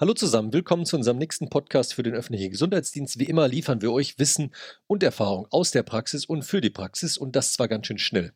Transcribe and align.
Hallo 0.00 0.14
zusammen, 0.14 0.54
willkommen 0.54 0.86
zu 0.86 0.96
unserem 0.96 1.18
nächsten 1.18 1.50
Podcast 1.50 1.92
für 1.92 2.02
den 2.02 2.14
öffentlichen 2.14 2.50
Gesundheitsdienst. 2.50 3.18
Wie 3.18 3.24
immer 3.24 3.46
liefern 3.48 3.82
wir 3.82 3.92
euch 3.92 4.18
Wissen 4.18 4.50
und 4.86 5.02
Erfahrung 5.02 5.46
aus 5.50 5.72
der 5.72 5.82
Praxis 5.82 6.24
und 6.24 6.42
für 6.42 6.62
die 6.62 6.70
Praxis 6.70 7.18
und 7.18 7.36
das 7.36 7.52
zwar 7.52 7.68
ganz 7.68 7.86
schön 7.86 7.98
schnell. 7.98 8.32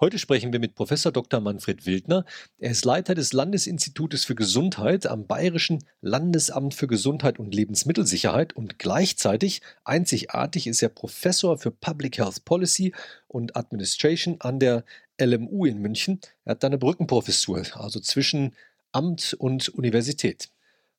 Heute 0.00 0.18
sprechen 0.18 0.50
wir 0.54 0.60
mit 0.60 0.74
Professor 0.74 1.12
Dr. 1.12 1.40
Manfred 1.40 1.84
Wildner. 1.84 2.24
Er 2.56 2.70
ist 2.70 2.86
Leiter 2.86 3.14
des 3.14 3.34
Landesinstitutes 3.34 4.24
für 4.24 4.34
Gesundheit 4.34 5.06
am 5.06 5.26
Bayerischen 5.26 5.84
Landesamt 6.00 6.72
für 6.72 6.86
Gesundheit 6.86 7.38
und 7.38 7.54
Lebensmittelsicherheit 7.54 8.56
und 8.56 8.78
gleichzeitig 8.78 9.60
einzigartig 9.84 10.66
ist 10.66 10.82
er 10.82 10.88
Professor 10.88 11.58
für 11.58 11.70
Public 11.70 12.16
Health 12.16 12.46
Policy 12.46 12.94
und 13.28 13.56
Administration 13.56 14.36
an 14.40 14.58
der 14.58 14.86
LMU 15.20 15.66
in 15.66 15.82
München. 15.82 16.20
Er 16.46 16.52
hat 16.52 16.62
da 16.62 16.68
eine 16.68 16.78
Brückenprofessur, 16.78 17.62
also 17.74 18.00
zwischen 18.00 18.54
Amt 18.90 19.36
und 19.38 19.68
Universität. 19.68 20.48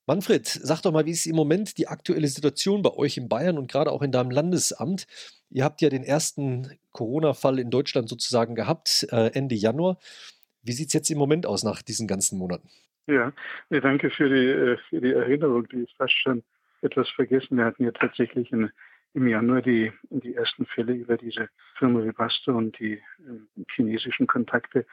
Manfred, 0.08 0.46
sag 0.46 0.82
doch 0.82 0.92
mal, 0.92 1.06
wie 1.06 1.12
ist 1.12 1.26
im 1.26 1.36
Moment 1.36 1.80
die 1.80 1.88
aktuelle 1.88 2.28
Situation 2.28 2.84
bei 2.84 2.92
euch 2.92 3.18
in 3.18 3.28
Bayern 3.28 3.58
und 3.58 3.72
gerade 3.72 3.92
auch 3.92 4.04
in 4.04 4.12
deinem 4.12 4.30
Landesamt? 4.30 5.08
Ihr 5.50 5.64
habt 5.64 5.82
ja 5.82 5.90
den 5.90 6.04
ersten 6.04 6.78
Corona-Fall 6.92 7.58
in 7.58 7.72
Deutschland 7.72 8.08
sozusagen 8.08 8.54
gehabt, 8.54 9.08
äh, 9.12 9.32
Ende 9.34 9.56
Januar. 9.56 9.98
Wie 10.62 10.74
sieht 10.74 10.88
es 10.88 10.94
jetzt 10.94 11.10
im 11.10 11.18
Moment 11.18 11.48
aus 11.48 11.64
nach 11.64 11.82
diesen 11.82 12.08
ganzen 12.08 12.38
Monaten? 12.38 12.70
Ja, 13.08 13.32
danke 13.70 14.10
für 14.12 14.30
die, 14.30 14.48
äh, 14.48 14.78
für 14.90 15.02
die 15.02 15.14
Erinnerung. 15.14 15.68
Die 15.70 15.84
ist 15.84 15.96
fast 15.98 16.14
schon 16.14 16.44
etwas 16.82 17.10
vergessen. 17.10 17.58
Wir 17.58 17.66
hatten 17.66 17.84
ja 17.84 17.92
tatsächlich 17.92 18.52
in, 18.52 18.72
im 19.14 19.28
Januar 19.28 19.62
die, 19.62 19.92
die 20.10 20.36
ersten 20.36 20.66
Fälle 20.68 20.94
über 20.94 21.18
diese 21.18 21.50
Firma 21.78 22.04
Webasto 22.04 22.56
und 22.56 22.78
die 22.80 22.94
äh, 22.94 23.64
chinesischen 23.76 24.28
Kontakte 24.28 24.86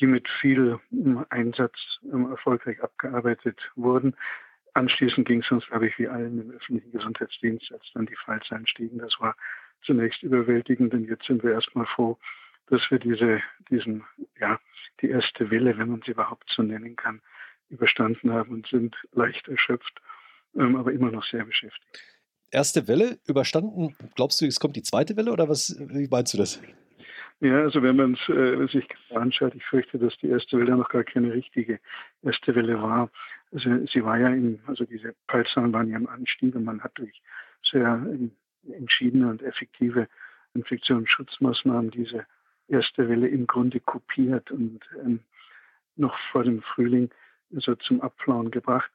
die 0.00 0.06
mit 0.06 0.28
viel 0.40 0.78
ähm, 0.92 1.24
Einsatz 1.30 1.74
ähm, 2.12 2.30
erfolgreich 2.30 2.82
abgearbeitet 2.82 3.58
wurden. 3.76 4.14
Anschließend 4.74 5.26
ging 5.26 5.40
es 5.40 5.50
uns, 5.50 5.66
glaube 5.66 5.88
ich, 5.88 5.98
wie 5.98 6.08
allen 6.08 6.38
im 6.40 6.50
öffentlichen 6.50 6.92
Gesundheitsdienst, 6.92 7.72
als 7.72 7.84
dann 7.94 8.06
die 8.06 8.16
Fallzahlen 8.16 8.66
stiegen. 8.66 8.98
Das 8.98 9.18
war 9.20 9.34
zunächst 9.82 10.22
überwältigend, 10.22 10.92
denn 10.92 11.04
jetzt 11.04 11.24
sind 11.26 11.42
wir 11.42 11.52
erstmal 11.52 11.86
froh, 11.86 12.18
dass 12.66 12.82
wir 12.90 12.98
diese, 12.98 13.40
diesen, 13.70 14.04
ja, 14.38 14.60
die 15.00 15.08
erste 15.08 15.50
Welle, 15.50 15.78
wenn 15.78 15.90
man 15.90 16.02
sie 16.04 16.10
überhaupt 16.12 16.50
so 16.54 16.62
nennen 16.62 16.96
kann, 16.96 17.22
überstanden 17.68 18.32
haben 18.32 18.52
und 18.52 18.66
sind 18.66 18.96
leicht 19.12 19.48
erschöpft, 19.48 20.00
ähm, 20.56 20.76
aber 20.76 20.92
immer 20.92 21.10
noch 21.10 21.24
sehr 21.24 21.44
beschäftigt. 21.44 22.02
Erste 22.50 22.86
Welle 22.86 23.18
überstanden. 23.26 23.96
Glaubst 24.14 24.40
du, 24.40 24.46
es 24.46 24.60
kommt 24.60 24.76
die 24.76 24.82
zweite 24.82 25.16
Welle 25.16 25.32
oder 25.32 25.48
was? 25.48 25.76
Wie 25.78 26.08
meinst 26.08 26.34
du 26.34 26.38
das? 26.38 26.60
Ja, 27.40 27.60
also 27.60 27.82
wenn 27.82 27.96
man 27.96 28.14
es 28.14 28.28
äh, 28.30 28.66
sich 28.68 28.88
anschaut, 29.10 29.54
ich 29.54 29.64
fürchte, 29.64 29.98
dass 29.98 30.16
die 30.18 30.28
erste 30.28 30.58
Welle 30.58 30.74
noch 30.74 30.88
gar 30.88 31.04
keine 31.04 31.34
richtige 31.34 31.80
erste 32.22 32.54
Welle 32.54 32.80
war. 32.80 33.10
Also 33.52 33.86
sie 33.86 34.02
war 34.02 34.18
ja 34.18 34.28
in, 34.28 34.60
also 34.66 34.84
diese 34.84 35.14
Fallzahlen 35.28 35.72
waren 35.72 35.90
ja 35.90 35.98
im 35.98 36.08
Anstieg 36.08 36.54
und 36.54 36.64
man 36.64 36.82
hat 36.82 36.92
durch 36.96 37.22
sehr 37.62 38.06
entschiedene 38.72 39.28
und 39.28 39.42
effektive 39.42 40.08
Infektionsschutzmaßnahmen 40.54 41.90
diese 41.90 42.26
erste 42.68 43.08
Welle 43.08 43.28
im 43.28 43.46
Grunde 43.46 43.80
kopiert 43.80 44.50
und 44.50 44.80
ähm, 45.04 45.20
noch 45.96 46.18
vor 46.32 46.42
dem 46.42 46.62
Frühling 46.62 47.10
also 47.54 47.74
zum 47.76 48.00
Abflauen 48.00 48.50
gebracht. 48.50 48.90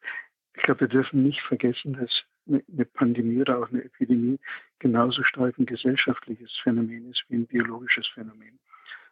Ich 0.55 0.63
glaube, 0.63 0.81
wir 0.81 0.87
dürfen 0.87 1.23
nicht 1.23 1.41
vergessen, 1.41 1.93
dass 1.93 2.23
eine 2.47 2.85
Pandemie 2.85 3.41
oder 3.41 3.59
auch 3.59 3.69
eine 3.69 3.83
Epidemie 3.83 4.39
genauso 4.79 5.23
stark 5.23 5.57
ein 5.57 5.65
gesellschaftliches 5.65 6.51
Phänomen 6.63 7.11
ist 7.11 7.23
wie 7.29 7.35
ein 7.35 7.47
biologisches 7.47 8.07
Phänomen. 8.07 8.59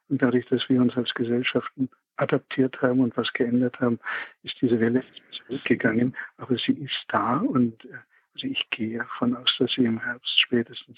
Und 0.09 0.21
dadurch, 0.21 0.45
dass 0.47 0.67
wir 0.67 0.81
uns 0.81 0.97
als 0.97 1.13
Gesellschaften 1.13 1.89
adaptiert 2.17 2.81
haben 2.81 2.99
und 2.99 3.15
was 3.15 3.31
geändert 3.33 3.79
haben, 3.79 3.99
ist 4.43 4.59
diese 4.61 4.79
Welle 4.79 5.03
zurückgegangen. 5.31 6.15
Aber 6.37 6.57
sie 6.57 6.73
ist 6.73 7.05
da 7.07 7.37
und 7.37 7.85
äh, 7.85 7.99
also 8.33 8.47
ich 8.47 8.69
gehe 8.69 8.97
davon 8.97 9.35
aus, 9.35 9.53
dass 9.59 9.71
sie 9.73 9.85
im 9.85 10.01
Herbst 10.01 10.39
spätestens 10.39 10.97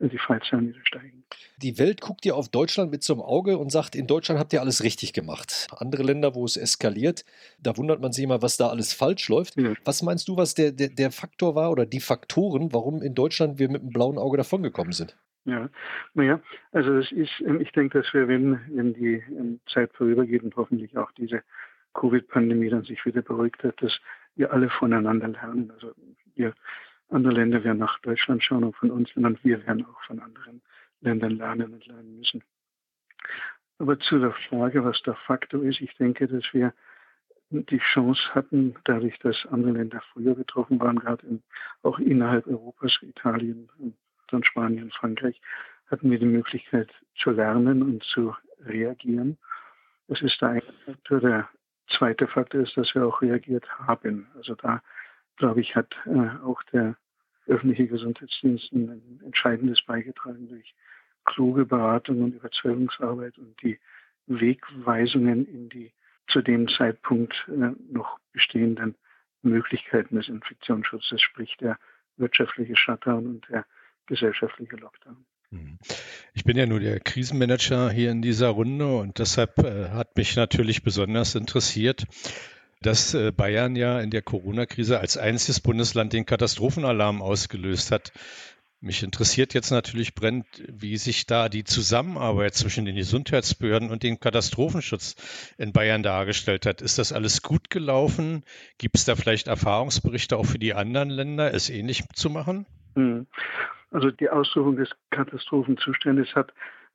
die 0.00 0.18
Fallzahlen 0.18 0.68
wieder 0.68 0.80
steigen. 0.84 1.24
Die 1.60 1.78
Welt 1.78 2.00
guckt 2.00 2.24
ja 2.24 2.34
auf 2.34 2.48
Deutschland 2.48 2.90
mit 2.90 3.02
so 3.02 3.14
einem 3.14 3.22
Auge 3.22 3.58
und 3.58 3.70
sagt, 3.70 3.96
in 3.96 4.06
Deutschland 4.06 4.38
habt 4.38 4.52
ihr 4.52 4.60
alles 4.60 4.84
richtig 4.84 5.12
gemacht. 5.12 5.66
Andere 5.76 6.04
Länder, 6.04 6.34
wo 6.34 6.44
es 6.44 6.56
eskaliert, 6.56 7.24
da 7.60 7.76
wundert 7.76 8.00
man 8.00 8.12
sich 8.12 8.24
immer, 8.24 8.40
was 8.40 8.56
da 8.56 8.68
alles 8.68 8.92
falsch 8.92 9.28
läuft. 9.28 9.56
Ja. 9.56 9.74
Was 9.84 10.02
meinst 10.02 10.28
du, 10.28 10.36
was 10.36 10.54
der, 10.54 10.72
der, 10.72 10.88
der 10.88 11.10
Faktor 11.10 11.54
war 11.54 11.72
oder 11.72 11.84
die 11.84 12.00
Faktoren, 12.00 12.72
warum 12.72 13.02
in 13.02 13.14
Deutschland 13.14 13.58
wir 13.58 13.68
mit 13.68 13.82
einem 13.82 13.90
blauen 13.90 14.18
Auge 14.18 14.36
davongekommen 14.36 14.92
sind? 14.92 15.16
Ja, 15.44 15.70
naja, 16.14 16.40
also 16.72 16.98
es 16.98 17.10
ist, 17.10 17.40
ähm, 17.40 17.60
ich 17.60 17.72
denke, 17.72 18.02
dass 18.02 18.12
wir, 18.12 18.28
wenn, 18.28 18.60
wenn 18.68 18.92
die 18.92 19.22
ähm, 19.28 19.60
Zeit 19.72 19.90
vorübergeht 19.94 20.42
und 20.42 20.54
hoffentlich 20.56 20.96
auch 20.96 21.10
diese 21.12 21.42
Covid-Pandemie 21.94 22.68
dann 22.68 22.84
sich 22.84 23.04
wieder 23.06 23.22
beruhigt 23.22 23.62
hat, 23.64 23.80
dass 23.82 23.98
wir 24.36 24.52
alle 24.52 24.68
voneinander 24.68 25.28
lernen. 25.28 25.70
Also 25.72 25.92
wir 26.34 26.52
andere 27.08 27.34
Länder 27.34 27.64
werden 27.64 27.78
nach 27.78 27.98
Deutschland 28.00 28.42
schauen 28.42 28.64
und 28.64 28.76
von 28.76 28.90
uns, 28.90 29.10
sondern 29.14 29.38
wir 29.42 29.66
werden 29.66 29.86
auch 29.86 30.02
von 30.02 30.20
anderen 30.20 30.62
Ländern 31.00 31.36
lernen 31.36 31.74
und 31.74 31.86
lernen 31.86 32.18
müssen. 32.18 32.42
Aber 33.78 33.98
zu 33.98 34.18
der 34.18 34.32
Frage, 34.48 34.84
was 34.84 35.00
der 35.02 35.14
Faktor 35.14 35.62
ist, 35.62 35.80
ich 35.80 35.94
denke, 35.94 36.26
dass 36.26 36.44
wir 36.52 36.74
die 37.50 37.78
Chance 37.78 38.34
hatten, 38.34 38.74
dadurch, 38.84 39.18
dass 39.20 39.46
andere 39.46 39.72
Länder 39.72 40.02
früher 40.12 40.34
betroffen 40.34 40.80
waren, 40.80 40.98
gerade 40.98 41.40
auch 41.82 41.98
innerhalb 41.98 42.46
Europas, 42.46 42.98
Italien, 43.02 43.70
dann 44.28 44.44
Spanien, 44.44 44.90
Frankreich, 44.90 45.40
hatten 45.86 46.10
wir 46.10 46.18
die 46.18 46.26
Möglichkeit 46.26 46.90
zu 47.16 47.30
lernen 47.30 47.82
und 47.82 48.02
zu 48.04 48.34
reagieren. 48.60 49.38
Das 50.08 50.20
ist 50.20 50.40
der 50.40 50.48
eine 50.48 50.62
Faktor. 50.84 51.20
Der 51.20 51.48
zweite 51.88 52.26
Faktor 52.26 52.62
ist, 52.62 52.76
dass 52.76 52.94
wir 52.94 53.06
auch 53.06 53.22
reagiert 53.22 53.66
haben. 53.78 54.26
Also 54.36 54.54
da 54.54 54.82
glaube 55.38 55.60
ich, 55.60 55.74
hat 55.74 55.94
äh, 56.06 56.44
auch 56.44 56.62
der 56.72 56.96
öffentliche 57.46 57.86
Gesundheitsdienst 57.86 58.72
ein 58.72 59.20
entscheidendes 59.24 59.82
beigetragen 59.82 60.48
durch 60.48 60.74
kluge 61.24 61.64
Beratung 61.64 62.22
und 62.22 62.34
Überzeugungsarbeit 62.34 63.38
und 63.38 63.60
die 63.62 63.78
Wegweisungen 64.26 65.46
in 65.46 65.68
die 65.68 65.92
zu 66.28 66.42
dem 66.42 66.68
Zeitpunkt 66.68 67.34
äh, 67.48 67.70
noch 67.90 68.18
bestehenden 68.32 68.94
Möglichkeiten 69.42 70.16
des 70.16 70.28
Infektionsschutzes, 70.28 71.20
sprich 71.20 71.56
der 71.58 71.78
wirtschaftliche 72.16 72.76
Shutdown 72.76 73.26
und 73.26 73.48
der 73.48 73.64
gesellschaftliche 74.06 74.76
Lockdown. 74.76 75.24
Mhm. 75.50 75.78
Ich 76.34 76.44
bin 76.44 76.56
ja 76.56 76.66
nur 76.66 76.80
der 76.80 77.00
Krisenmanager 77.00 77.90
hier 77.90 78.10
in 78.10 78.20
dieser 78.20 78.48
Runde 78.48 78.96
und 78.96 79.18
deshalb 79.18 79.58
äh, 79.58 79.88
hat 79.90 80.16
mich 80.16 80.36
natürlich 80.36 80.82
besonders 80.82 81.34
interessiert, 81.34 82.04
dass 82.82 83.14
äh, 83.14 83.32
Bayern 83.32 83.76
ja 83.76 84.00
in 84.00 84.10
der 84.10 84.22
Corona-Krise 84.22 85.00
als 85.00 85.16
einziges 85.16 85.60
Bundesland 85.60 86.12
den 86.12 86.26
Katastrophenalarm 86.26 87.22
ausgelöst 87.22 87.90
hat. 87.90 88.12
Mich 88.80 89.02
interessiert 89.02 89.54
jetzt 89.54 89.72
natürlich 89.72 90.14
brennend, 90.14 90.46
wie 90.68 90.96
sich 90.98 91.26
da 91.26 91.48
die 91.48 91.64
Zusammenarbeit 91.64 92.54
zwischen 92.54 92.84
den 92.84 92.94
Gesundheitsbehörden 92.94 93.90
und 93.90 94.04
dem 94.04 94.20
Katastrophenschutz 94.20 95.16
in 95.58 95.72
Bayern 95.72 96.04
dargestellt 96.04 96.64
hat. 96.64 96.80
Ist 96.80 96.98
das 96.98 97.12
alles 97.12 97.42
gut 97.42 97.70
gelaufen? 97.70 98.44
Gibt 98.78 98.94
es 98.94 99.04
da 99.04 99.16
vielleicht 99.16 99.48
Erfahrungsberichte 99.48 100.36
auch 100.36 100.46
für 100.46 100.60
die 100.60 100.74
anderen 100.74 101.10
Länder, 101.10 101.52
es 101.52 101.70
ähnlich 101.70 102.04
zu 102.14 102.30
machen? 102.30 102.66
Hm. 102.94 103.26
Also 103.90 104.12
die 104.12 104.28
Ausrufung 104.28 104.76
des 104.76 104.90
Katastrophenzustandes 105.10 106.34
hat 106.36 106.52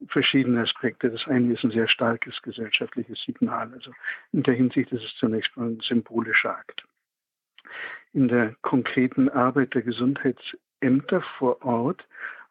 verschiedene 0.07 0.61
Aspekte. 0.61 1.09
Das 1.09 1.27
eine 1.27 1.53
ist 1.53 1.63
ein 1.63 1.71
sehr 1.71 1.87
starkes 1.87 2.41
gesellschaftliches 2.41 3.21
Signal. 3.23 3.71
Also 3.73 3.91
in 4.31 4.43
der 4.43 4.53
Hinsicht 4.53 4.91
ist 4.91 5.03
es 5.03 5.15
zunächst 5.15 5.55
mal 5.57 5.67
ein 5.69 5.79
symbolischer 5.79 6.57
Akt. 6.57 6.83
In 8.13 8.27
der 8.27 8.55
konkreten 8.61 9.29
Arbeit 9.29 9.73
der 9.73 9.81
Gesundheitsämter 9.81 11.21
vor 11.37 11.63
Ort 11.63 12.05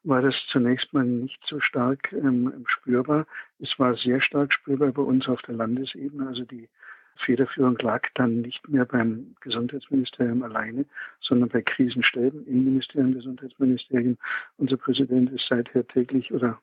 war 0.05 0.21
das 0.21 0.35
zunächst 0.49 0.93
mal 0.93 1.05
nicht 1.05 1.41
so 1.47 1.61
stark 1.61 2.13
ähm, 2.13 2.65
spürbar. 2.67 3.27
Es 3.61 3.79
war 3.79 3.97
sehr 3.97 4.21
stark 4.21 4.53
spürbar 4.53 4.91
bei 4.93 5.03
uns 5.03 5.29
auf 5.29 5.41
der 5.43 5.55
Landesebene. 5.55 6.27
Also 6.27 6.45
die 6.45 6.69
Federführung 7.17 7.79
lag 7.79 8.03
dann 8.15 8.41
nicht 8.41 8.69
mehr 8.69 8.85
beim 8.85 9.37
Gesundheitsministerium 9.41 10.43
alleine, 10.43 10.87
sondern 11.21 11.49
bei 11.49 11.63
Krisenstäben 11.63 12.47
im 12.47 12.65
Ministerium, 12.65 13.15
Gesundheitsministerium. 13.15 14.19
Unser 14.57 14.77
Präsident 14.77 15.31
ist 15.31 15.47
seither 15.47 15.87
täglich 15.87 16.33
oder 16.33 16.61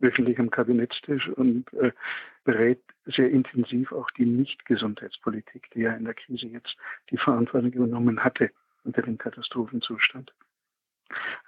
wöchentlich 0.00 0.38
am 0.38 0.50
Kabinettstisch 0.50 1.28
und 1.28 1.72
äh, 1.74 1.92
berät 2.44 2.82
sehr 3.06 3.30
intensiv 3.30 3.92
auch 3.92 4.10
die 4.12 4.26
Nicht-Gesundheitspolitik, 4.26 5.70
die 5.74 5.80
ja 5.80 5.92
in 5.92 6.04
der 6.04 6.14
Krise 6.14 6.46
jetzt 6.48 6.76
die 7.10 7.16
Verantwortung 7.16 7.72
übernommen 7.72 8.22
hatte 8.22 8.50
unter 8.84 9.02
dem 9.02 9.18
Katastrophenzustand. 9.18 10.32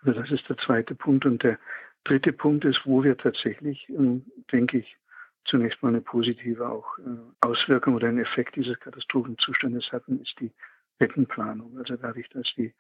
Also 0.03 0.21
das 0.21 0.31
ist 0.31 0.49
der 0.49 0.57
zweite 0.59 0.95
Punkt. 0.95 1.27
Und 1.27 1.43
der 1.43 1.59
dritte 2.05 2.33
Punkt 2.33 2.65
ist, 2.65 2.81
wo 2.85 3.03
wir 3.03 3.17
tatsächlich, 3.17 3.89
ähm, 3.89 4.25
denke 4.53 4.79
ich, 4.79 4.97
zunächst 5.45 5.83
mal 5.83 5.89
eine 5.91 6.01
positive 6.01 6.69
auch 6.69 6.99
äh, 6.99 7.03
Auswirkung 7.41 7.95
oder 7.95 8.09
einen 8.09 8.21
Effekt 8.21 8.57
dieses 8.57 8.79
Katastrophenzustandes 8.81 9.91
hatten, 9.93 10.21
ist 10.21 10.35
die 10.41 10.53
Bettenplanung. 10.99 11.79
Also 11.79 11.97
dadurch, 11.97 12.29
dass 12.31 12.53
die 12.57 12.75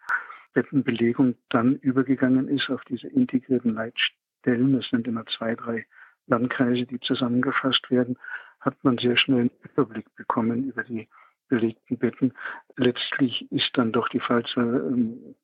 Bettenbelegung 0.53 1.37
dann 1.51 1.77
übergegangen 1.77 2.49
ist 2.49 2.71
auf 2.71 2.83
diese 2.85 3.09
integrierten 3.09 3.75
Leitstellen, 3.75 4.18
das 4.43 4.89
sind 4.91 5.07
immer 5.07 5.27
zwei, 5.27 5.55
drei 5.55 5.87
Landkreise, 6.27 6.87
die 6.87 7.01
zusammengefasst 7.01 7.91
werden, 7.91 8.19
hat 8.61 8.83
man 8.83 8.99
sehr 8.99 9.17
schnell 9.17 9.41
einen 9.41 9.51
Überblick 9.63 10.15
bekommen 10.17 10.65
über 10.65 10.85
die 10.85 11.09
belegten 11.49 11.97
Betten. 11.97 12.35
Letztlich 12.77 13.51
ist 13.51 13.71
dann 13.75 13.93
doch 13.93 14.09
die 14.09 14.21
Fallzahl 14.21 14.93
ähm, 14.93 15.35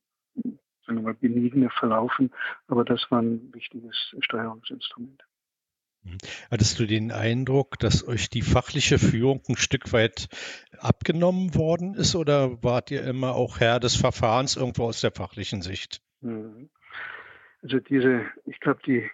sagen 0.86 0.98
wir 0.98 1.02
mal, 1.02 1.14
benigner 1.14 1.70
verlaufen, 1.70 2.30
aber 2.66 2.84
das 2.84 3.10
war 3.10 3.22
ein 3.22 3.52
wichtiges 3.52 4.14
Steuerungsinstrument. 4.20 5.22
Mhm. 6.02 6.18
Hattest 6.50 6.78
du 6.78 6.86
den 6.86 7.12
Eindruck, 7.12 7.78
dass 7.78 8.06
euch 8.06 8.28
die 8.28 8.42
fachliche 8.42 8.98
Führung 8.98 9.42
ein 9.48 9.56
Stück 9.56 9.92
weit 9.92 10.28
abgenommen 10.78 11.54
worden 11.54 11.94
ist 11.94 12.14
oder 12.14 12.62
wart 12.62 12.90
ihr 12.90 13.04
immer 13.04 13.34
auch 13.34 13.60
Herr 13.60 13.80
des 13.80 13.96
Verfahrens 13.96 14.56
irgendwo 14.56 14.84
aus 14.84 15.00
der 15.00 15.12
fachlichen 15.12 15.62
Sicht? 15.62 16.02
Mhm. 16.20 16.70
Also 17.64 17.80
diese, 17.80 18.26
ich 18.44 18.60
glaube, 18.60 18.80
die 18.86 19.10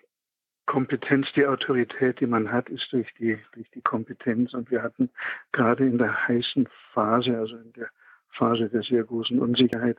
Kompetenz, 0.67 1.33
die 1.35 1.47
Autorität, 1.47 2.19
die 2.19 2.27
man 2.27 2.51
hat, 2.51 2.69
ist 2.69 2.93
durch 2.93 3.09
die, 3.15 3.39
durch 3.53 3.71
die 3.71 3.81
Kompetenz. 3.81 4.55
Und 4.55 4.73
wir 4.73 4.83
hatten 4.83 5.09
gerade 5.53 5.87
in 5.87 5.99
der 5.99 6.29
heißen 6.29 6.69
Phase, 6.93 7.39
also 7.39 7.57
in 7.57 7.73
der 7.75 7.89
Phase 8.31 8.69
der 8.69 8.83
sehr 8.83 9.05
großen 9.05 9.39
Unsicherheit, 9.39 9.99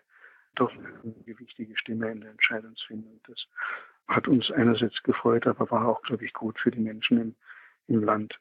doch 0.55 0.71
eine 0.71 1.39
wichtige 1.39 1.77
Stimme 1.77 2.11
in 2.11 2.21
der 2.21 2.31
Entscheidungsfindung. 2.31 3.21
Das 3.25 3.47
hat 4.09 4.27
uns 4.27 4.51
einerseits 4.51 5.01
gefreut, 5.03 5.47
aber 5.47 5.71
war 5.71 5.87
auch, 5.87 6.01
glaube 6.01 6.25
ich, 6.25 6.33
gut 6.33 6.59
für 6.59 6.71
die 6.71 6.79
Menschen 6.81 7.21
im, 7.21 7.35
im 7.87 8.03
Land. 8.03 8.37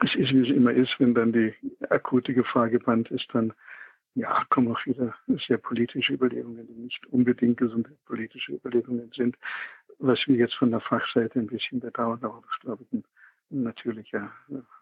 Es 0.00 0.16
ist, 0.16 0.32
wie 0.32 0.48
es 0.48 0.56
immer 0.56 0.72
ist, 0.72 0.98
wenn 0.98 1.14
dann 1.14 1.32
die 1.32 1.54
akute 1.90 2.34
Gefahr 2.34 2.70
gebannt 2.70 3.10
ist, 3.12 3.28
dann 3.32 3.52
ja, 4.14 4.44
kommen 4.50 4.74
auch 4.74 4.86
wieder 4.86 5.14
sehr 5.46 5.58
politische 5.58 6.12
Überlegungen, 6.14 6.66
die 6.66 6.80
nicht 6.80 7.06
unbedingt 7.06 7.56
gesunde 7.56 7.90
politische 8.06 8.52
Überlegungen 8.52 9.10
sind, 9.14 9.36
was 9.98 10.18
wir 10.26 10.36
jetzt 10.36 10.54
von 10.54 10.70
der 10.70 10.80
Fachseite 10.80 11.38
ein 11.38 11.46
bisschen 11.46 11.80
bedauern, 11.80 12.18
aber 12.22 12.42
was, 12.46 12.60
glaube 12.60 12.84
ich, 12.84 12.92
ein 12.92 13.04
natürlicher 13.50 14.30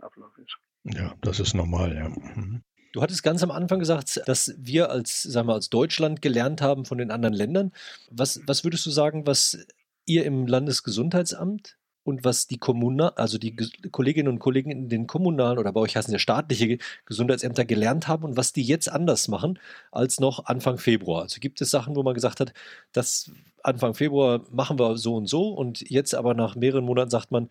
Ablauf 0.01 0.37
ist. 0.39 0.57
Ja, 0.85 1.15
das 1.21 1.41
ist 1.41 1.55
normal, 1.55 1.95
ja. 1.95 2.09
Mhm. 2.09 2.63
Du 2.93 3.03
hattest 3.03 3.23
ganz 3.23 3.43
am 3.43 3.51
Anfang 3.51 3.79
gesagt, 3.79 4.23
dass 4.27 4.55
wir 4.59 4.91
als, 4.91 5.23
sagen 5.23 5.49
wir, 5.49 5.55
als 5.55 5.69
Deutschland 5.69 6.23
gelernt 6.23 6.63
haben 6.63 6.87
von 6.87 6.97
den 6.97 7.11
anderen 7.11 7.35
Ländern. 7.35 7.73
Was, 8.11 8.41
was 8.47 8.65
würdest 8.65 8.87
du 8.87 8.91
sagen, 8.91 9.27
was 9.27 9.67
ihr 10.07 10.25
im 10.25 10.47
Landesgesundheitsamt 10.47 11.77
und 12.07 12.25
was 12.25 12.47
die 12.47 12.59
Kommunen, 12.59 13.11
also 13.17 13.39
die 13.39 13.57
Kolleginnen 13.91 14.29
und 14.29 14.39
Kollegen 14.39 14.71
in 14.71 14.89
den 14.89 15.07
kommunalen 15.07 15.59
oder 15.59 15.73
bei 15.73 15.81
euch 15.81 15.97
heißen 15.97 16.13
ja 16.13 16.19
staatliche 16.19 16.79
Gesundheitsämter 17.05 17.65
gelernt 17.65 18.07
haben 18.07 18.25
und 18.25 18.37
was 18.37 18.53
die 18.53 18.63
jetzt 18.63 18.91
anders 18.91 19.29
machen 19.29 19.59
als 19.91 20.21
noch 20.21 20.47
Anfang 20.47 20.79
Februar? 20.79 21.23
Also 21.23 21.41
gibt 21.41 21.61
es 21.61 21.71
Sachen, 21.71 21.97
wo 21.97 22.03
man 22.03 22.15
gesagt 22.15 22.41
hat, 22.41 22.53
das 22.93 23.33
Anfang 23.63 23.95
Februar 23.95 24.43
machen 24.53 24.79
wir 24.79 24.97
so 24.97 25.17
und 25.17 25.27
so 25.27 25.49
und 25.49 25.89
jetzt 25.91 26.15
aber 26.15 26.35
nach 26.35 26.55
mehreren 26.55 26.85
Monaten 26.85 27.11
sagt 27.11 27.33
man, 27.33 27.49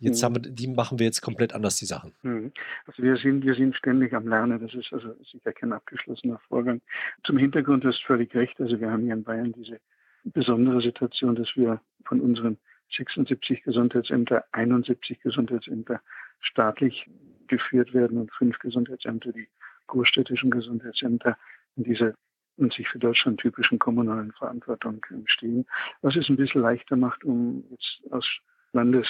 Jetzt 0.00 0.22
mhm. 0.22 0.26
haben 0.26 0.34
wir, 0.36 0.52
die 0.52 0.68
machen 0.68 1.00
wir 1.00 1.06
jetzt 1.06 1.22
komplett 1.22 1.52
anders, 1.52 1.74
die 1.74 1.84
Sachen. 1.84 2.12
Mhm. 2.22 2.52
Also 2.86 3.02
wir 3.02 3.16
sind, 3.16 3.44
wir 3.44 3.56
sind 3.56 3.74
ständig 3.74 4.14
am 4.14 4.28
Lernen. 4.28 4.60
Das 4.60 4.72
ist 4.72 4.92
also 4.92 5.12
sicher 5.24 5.52
kein 5.52 5.72
abgeschlossener 5.72 6.38
Vorgang. 6.46 6.80
Zum 7.24 7.36
Hintergrund 7.36 7.84
hast 7.84 8.00
du 8.02 8.06
völlig 8.06 8.32
recht. 8.32 8.60
Also 8.60 8.80
wir 8.80 8.92
haben 8.92 9.02
hier 9.02 9.14
in 9.14 9.24
Bayern 9.24 9.52
diese 9.52 9.80
besondere 10.22 10.80
Situation, 10.80 11.34
dass 11.34 11.48
wir 11.56 11.80
von 12.04 12.20
unseren 12.20 12.58
76 12.90 13.62
Gesundheitsämter 13.62 14.44
71 14.52 15.20
Gesundheitsämter 15.20 16.00
staatlich 16.40 17.08
geführt 17.46 17.94
werden 17.94 18.18
und 18.18 18.32
fünf 18.32 18.58
Gesundheitsämter, 18.58 19.32
die 19.32 19.48
großstädtischen 19.86 20.50
Gesundheitsämter 20.50 21.36
in 21.76 21.84
dieser 21.84 22.14
und 22.56 22.72
sich 22.72 22.88
für 22.88 22.98
Deutschland 22.98 23.40
typischen 23.40 23.78
kommunalen 23.78 24.32
Verantwortung 24.32 25.00
stehen, 25.26 25.64
was 26.02 26.16
es 26.16 26.28
ein 26.28 26.36
bisschen 26.36 26.62
leichter 26.62 26.96
macht, 26.96 27.24
um 27.24 27.64
jetzt 27.70 28.00
aus 28.10 28.26
Landes 28.72 29.06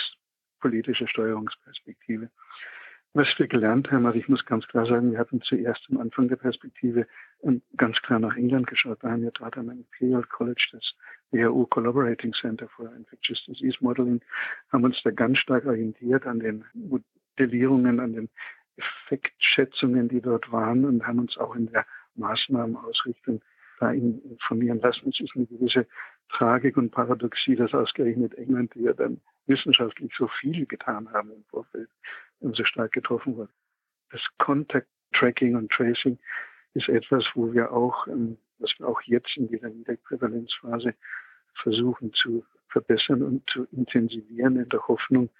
politische 0.60 1.08
Steuerungsperspektive. 1.08 2.30
Was 3.14 3.26
wir 3.38 3.48
gelernt 3.48 3.90
haben, 3.90 4.04
also 4.06 4.18
ich 4.18 4.28
muss 4.28 4.44
ganz 4.44 4.68
klar 4.68 4.84
sagen, 4.84 5.12
wir 5.12 5.18
hatten 5.18 5.40
zuerst 5.40 5.86
am 5.90 5.98
Anfang 5.98 6.28
der 6.28 6.36
Perspektive 6.36 7.06
ähm, 7.42 7.62
ganz 7.76 8.00
klar 8.02 8.18
nach 8.18 8.36
England 8.36 8.66
geschaut. 8.66 8.98
Da 9.02 9.10
haben 9.10 9.22
wir 9.22 9.30
dort 9.30 9.56
am 9.56 9.70
Imperial 9.70 10.24
College 10.24 10.68
das 10.72 10.94
WHO 11.30 11.66
Collaborating 11.66 12.34
Center 12.34 12.68
for 12.68 12.94
Infectious 12.94 13.44
Disease 13.46 13.78
Modeling, 13.80 14.20
haben 14.70 14.84
uns 14.84 15.02
da 15.02 15.10
ganz 15.10 15.38
stark 15.38 15.64
orientiert 15.64 16.26
an 16.26 16.40
den 16.40 16.64
Modellierungen, 16.74 17.98
an 17.98 18.12
den 18.12 18.28
Effektschätzungen, 18.76 20.08
die 20.08 20.20
dort 20.20 20.52
waren 20.52 20.84
und 20.84 21.06
haben 21.06 21.20
uns 21.20 21.36
auch 21.38 21.56
in 21.56 21.66
der 21.72 21.86
Maßnahmenausrichtung 22.14 23.42
da 23.80 23.90
informieren 23.90 24.80
lassen. 24.80 25.08
Es 25.08 25.20
ist 25.20 25.34
eine 25.34 25.46
gewisse 25.46 25.86
Tragik 26.30 26.76
und 26.76 26.90
Paradoxie, 26.90 27.56
dass 27.56 27.72
ausgerechnet 27.72 28.34
England, 28.34 28.74
die 28.74 28.82
ja 28.82 28.92
dann 28.92 29.20
wissenschaftlich 29.46 30.12
so 30.16 30.28
viel 30.40 30.66
getan 30.66 31.10
haben 31.12 31.32
im 31.32 31.44
Vorfeld, 31.44 31.88
so 32.40 32.64
stark 32.64 32.92
getroffen 32.92 33.36
wurde. 33.36 33.52
Das 34.10 34.22
Contact 34.38 34.88
Tracking 35.12 35.56
und 35.56 35.70
Tracing 35.70 36.18
ist 36.74 36.88
etwas, 36.88 37.24
wo 37.34 37.52
wir 37.52 37.72
auch, 37.72 38.06
ähm, 38.06 38.38
was 38.58 38.72
wir 38.78 38.88
auch 38.88 39.00
jetzt 39.02 39.36
in 39.36 39.48
dieser 39.48 39.68
Niederprävalenzphase 39.68 40.94
versuchen 41.62 42.12
zu 42.12 42.44
verbessern 42.68 43.22
und 43.22 43.48
zu 43.50 43.66
intensivieren 43.72 44.56
in 44.56 44.68
der 44.68 44.86
Hoffnung, 44.86 45.30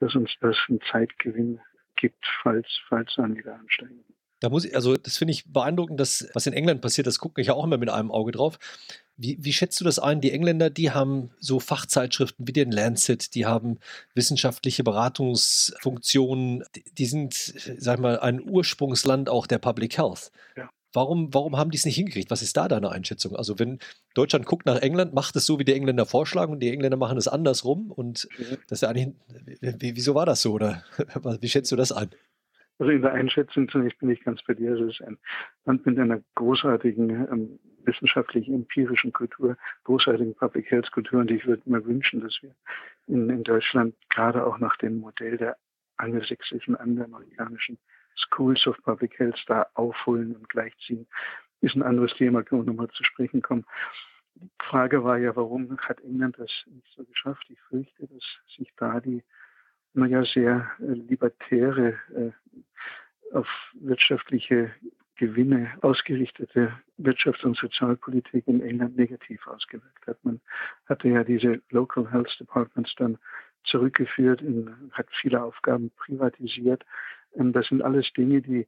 dass 0.00 0.14
uns 0.14 0.30
das 0.40 0.56
einen 0.68 0.80
Zeitgewinn 0.90 1.60
gibt, 1.96 2.24
falls, 2.42 2.66
falls 2.88 3.14
dann 3.16 3.36
wieder 3.36 3.54
ansteigen. 3.54 4.04
Da 4.40 4.50
muss 4.50 4.66
ich, 4.66 4.74
also 4.74 4.96
das 4.96 5.16
finde 5.16 5.32
ich 5.32 5.50
beeindruckend, 5.50 5.98
dass 5.98 6.28
was 6.34 6.46
in 6.46 6.52
England 6.52 6.82
passiert, 6.82 7.06
das 7.06 7.18
gucke 7.18 7.40
ich 7.40 7.48
ja 7.48 7.54
auch 7.54 7.64
immer 7.64 7.78
mit 7.78 7.88
einem 7.88 8.10
Auge 8.10 8.32
drauf. 8.32 8.58
Wie, 9.16 9.38
wie 9.40 9.52
schätzt 9.52 9.80
du 9.80 9.84
das 9.84 9.98
ein? 9.98 10.20
Die 10.20 10.32
Engländer, 10.32 10.68
die 10.68 10.90
haben 10.90 11.30
so 11.38 11.58
Fachzeitschriften 11.58 12.46
wie 12.46 12.52
den 12.52 12.70
Lancet, 12.70 13.34
die 13.34 13.46
haben 13.46 13.78
wissenschaftliche 14.14 14.84
Beratungsfunktionen, 14.84 16.64
die, 16.98 17.06
sind, 17.06 17.34
sag 17.34 17.96
ich 17.96 18.02
mal, 18.02 18.18
ein 18.20 18.42
Ursprungsland 18.46 19.28
auch 19.30 19.46
der 19.46 19.58
Public 19.58 19.96
Health. 19.96 20.30
Ja. 20.56 20.68
Warum, 20.92 21.32
warum 21.34 21.56
haben 21.56 21.70
die 21.70 21.76
es 21.76 21.84
nicht 21.84 21.96
hingekriegt? 21.96 22.30
Was 22.30 22.42
ist 22.42 22.56
da 22.56 22.68
deine 22.68 22.90
Einschätzung? 22.90 23.36
Also, 23.36 23.58
wenn 23.58 23.78
Deutschland 24.14 24.46
guckt 24.46 24.64
nach 24.64 24.80
England, 24.80 25.12
macht 25.12 25.36
es 25.36 25.44
so, 25.44 25.58
wie 25.58 25.64
die 25.64 25.74
Engländer 25.74 26.06
vorschlagen 26.06 26.52
und 26.52 26.60
die 26.60 26.70
Engländer 26.70 26.96
machen 26.96 27.18
es 27.18 27.28
andersrum. 27.28 27.90
Und 27.90 28.28
mhm. 28.38 28.56
das 28.68 28.78
ist 28.78 28.82
ja 28.82 28.88
eigentlich, 28.88 29.14
wieso 29.60 30.14
war 30.14 30.24
das 30.24 30.40
so? 30.42 30.52
Oder 30.52 30.84
wie 31.40 31.48
schätzt 31.48 31.70
du 31.70 31.76
das 31.76 31.92
ein? 31.92 32.08
Also 32.78 32.92
in 32.92 33.02
der 33.02 33.12
Einschätzung 33.12 33.68
zunächst 33.68 33.98
bin 33.98 34.10
ich 34.10 34.22
ganz 34.22 34.42
bei 34.46 34.54
dir. 34.54 34.72
Es 34.72 34.96
ist 34.96 35.02
ein 35.02 35.18
Land 35.64 35.86
mit 35.86 35.98
einer 35.98 36.20
großartigen 36.34 37.10
ähm, 37.10 37.58
wissenschaftlichen, 37.86 38.54
empirischen 38.54 39.12
Kultur, 39.12 39.56
großartigen 39.84 40.34
Public 40.34 40.70
Health 40.70 40.90
Kultur. 40.92 41.20
Und 41.20 41.30
ich 41.30 41.46
würde 41.46 41.62
mir 41.66 41.84
wünschen, 41.84 42.20
dass 42.20 42.38
wir 42.42 42.54
in, 43.06 43.30
in 43.30 43.44
Deutschland 43.44 43.94
gerade 44.10 44.44
auch 44.44 44.58
nach 44.58 44.76
dem 44.76 44.98
Modell 44.98 45.36
der 45.36 45.56
angelsächsischen, 45.96 46.76
angloamerikanischen 46.76 47.78
Schools 48.16 48.66
of 48.66 48.76
Public 48.82 49.18
Health 49.18 49.42
da 49.46 49.66
aufholen 49.74 50.36
und 50.36 50.48
gleichziehen. 50.48 51.06
Ist 51.60 51.74
ein 51.74 51.82
anderes 51.82 52.14
Thema, 52.14 52.42
können 52.42 52.62
wir 52.62 52.72
nochmal 52.72 52.90
zu 52.90 53.04
sprechen 53.04 53.42
kommen. 53.42 53.64
Die 54.34 54.50
Frage 54.60 55.02
war 55.02 55.16
ja, 55.16 55.34
warum 55.34 55.78
hat 55.78 56.00
England 56.02 56.38
das 56.38 56.50
nicht 56.66 56.92
so 56.94 57.04
geschafft? 57.04 57.46
Ich 57.48 57.60
fürchte, 57.62 58.06
dass 58.06 58.22
sich 58.56 58.70
da 58.76 59.00
die 59.00 59.22
naja, 59.96 60.24
sehr 60.24 60.70
äh, 60.78 60.92
libertäre, 60.92 61.94
äh, 62.14 62.30
auf 63.32 63.48
wirtschaftliche 63.74 64.70
Gewinne 65.16 65.72
ausgerichtete 65.82 66.72
Wirtschafts- 66.98 67.44
und 67.44 67.56
Sozialpolitik 67.56 68.46
in 68.46 68.62
England 68.62 68.96
negativ 68.96 69.46
ausgewirkt 69.46 70.06
hat. 70.06 70.22
Man 70.24 70.40
hatte 70.86 71.08
ja 71.08 71.24
diese 71.24 71.62
Local 71.70 72.10
Health 72.10 72.36
Departments 72.38 72.94
dann 72.96 73.18
zurückgeführt, 73.64 74.42
in, 74.42 74.90
hat 74.92 75.08
viele 75.20 75.42
Aufgaben 75.42 75.90
privatisiert. 75.96 76.84
Und 77.32 77.52
das 77.52 77.66
sind 77.68 77.82
alles 77.82 78.12
Dinge, 78.12 78.40
die, 78.42 78.66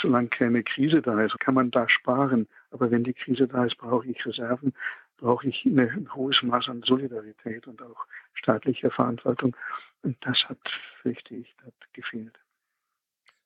solange 0.00 0.28
keine 0.28 0.62
Krise 0.62 1.02
da 1.02 1.20
ist, 1.22 1.38
kann 1.40 1.54
man 1.54 1.70
da 1.70 1.88
sparen. 1.88 2.48
Aber 2.70 2.90
wenn 2.90 3.04
die 3.04 3.14
Krise 3.14 3.46
da 3.48 3.64
ist, 3.64 3.76
brauche 3.76 4.06
ich 4.06 4.24
Reserven, 4.24 4.72
brauche 5.18 5.48
ich 5.48 5.64
ein 5.64 6.08
hohes 6.14 6.42
Maß 6.42 6.68
an 6.68 6.82
Solidarität 6.82 7.66
und 7.66 7.82
auch 7.82 8.06
staatlicher 8.34 8.90
Verantwortung. 8.90 9.56
Und 10.02 10.16
das 10.24 10.38
hat, 10.48 10.58
fürchte 11.02 11.34
ich, 11.34 11.54
hat 11.64 11.74
gefehlt. 11.92 12.38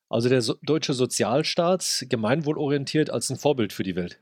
Also 0.08 0.28
der 0.28 0.42
so 0.42 0.54
deutsche 0.62 0.92
Sozialstaat 0.92 2.06
gemeinwohlorientiert 2.08 3.10
als 3.10 3.30
ein 3.30 3.36
Vorbild 3.36 3.72
für 3.72 3.82
die 3.82 3.96
Welt. 3.96 4.20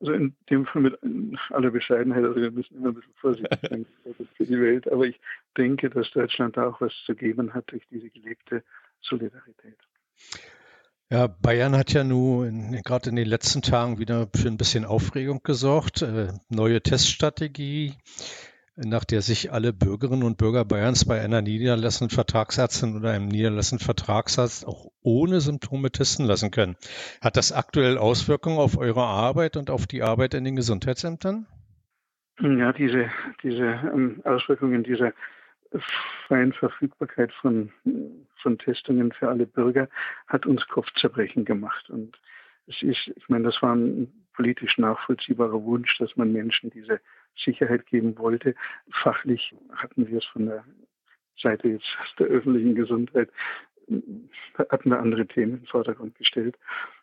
Also 0.00 0.12
in 0.12 0.34
dem 0.48 0.64
Fall 0.64 0.82
mit 0.82 0.98
aller 1.50 1.70
Bescheidenheit, 1.70 2.24
also 2.24 2.40
wir 2.40 2.50
müssen 2.50 2.76
immer 2.76 2.88
ein 2.88 2.94
bisschen 2.94 3.14
vorsichtig 3.16 3.58
sein 3.70 3.86
für 4.36 4.44
die 4.44 4.60
Welt, 4.60 4.90
aber 4.90 5.04
ich 5.04 5.20
denke, 5.58 5.90
dass 5.90 6.10
Deutschland 6.10 6.56
da 6.56 6.68
auch 6.68 6.80
was 6.80 6.92
zu 7.04 7.14
geben 7.14 7.52
hat 7.52 7.70
durch 7.70 7.86
diese 7.90 8.08
gelebte 8.08 8.64
Solidarität. 9.02 9.76
Ja, 11.12 11.26
Bayern 11.26 11.76
hat 11.76 11.92
ja 11.92 12.04
nun 12.04 12.80
gerade 12.84 13.10
in 13.10 13.16
den 13.16 13.26
letzten 13.26 13.62
Tagen 13.62 13.98
wieder 13.98 14.28
für 14.34 14.46
ein 14.46 14.56
bisschen 14.56 14.84
Aufregung 14.84 15.42
gesorgt. 15.42 16.02
Äh, 16.02 16.28
neue 16.48 16.80
Teststrategie, 16.80 17.94
nach 18.84 19.04
der 19.04 19.20
sich 19.20 19.52
alle 19.52 19.72
Bürgerinnen 19.72 20.22
und 20.22 20.38
Bürger 20.38 20.64
Bayerns 20.64 21.04
bei 21.04 21.20
einer 21.20 21.42
niederlassenden 21.42 22.14
Vertragsärztin 22.14 22.96
oder 22.96 23.10
einem 23.10 23.28
niederlassenden 23.28 23.84
Vertragsarzt 23.84 24.66
auch 24.66 24.90
ohne 25.02 25.40
Symptome 25.40 25.90
testen 25.90 26.26
lassen 26.26 26.50
können. 26.50 26.76
Hat 27.20 27.36
das 27.36 27.52
aktuell 27.52 27.98
Auswirkungen 27.98 28.58
auf 28.58 28.78
eure 28.78 29.02
Arbeit 29.02 29.56
und 29.56 29.70
auf 29.70 29.86
die 29.86 30.02
Arbeit 30.02 30.34
in 30.34 30.44
den 30.44 30.56
Gesundheitsämtern? 30.56 31.46
Ja, 32.40 32.72
diese, 32.72 33.10
diese 33.42 33.64
ähm, 33.64 34.22
Auswirkungen 34.24 34.82
dieser 34.82 35.12
freien 36.26 36.52
Verfügbarkeit 36.52 37.32
von, 37.34 37.70
von 38.42 38.58
Testungen 38.58 39.12
für 39.12 39.28
alle 39.28 39.46
Bürger 39.46 39.88
hat 40.26 40.46
uns 40.46 40.66
Kopfzerbrechen 40.68 41.44
gemacht. 41.44 41.90
Und 41.90 42.18
es 42.66 42.82
ist, 42.82 43.12
ich 43.14 43.28
meine, 43.28 43.44
das 43.44 43.60
war 43.62 43.74
ein 43.74 44.10
politisch 44.32 44.78
nachvollziehbarer 44.78 45.62
Wunsch, 45.64 45.98
dass 45.98 46.16
man 46.16 46.32
Menschen 46.32 46.70
diese 46.70 47.00
Sicherheit 47.36 47.86
geben 47.86 48.18
wollte. 48.18 48.54
Fachlich 48.90 49.54
hatten 49.74 50.06
wir 50.08 50.18
es 50.18 50.24
von 50.26 50.46
der 50.46 50.64
Seite 51.36 51.68
jetzt 51.68 51.96
der 52.18 52.26
öffentlichen 52.26 52.74
Gesundheit, 52.74 53.30
hatten 54.70 54.90
wir 54.90 54.98
andere 54.98 55.26
Themen 55.26 55.60
den 55.60 55.66
Vordergrund 55.66 56.14
gestellt. 56.16 56.58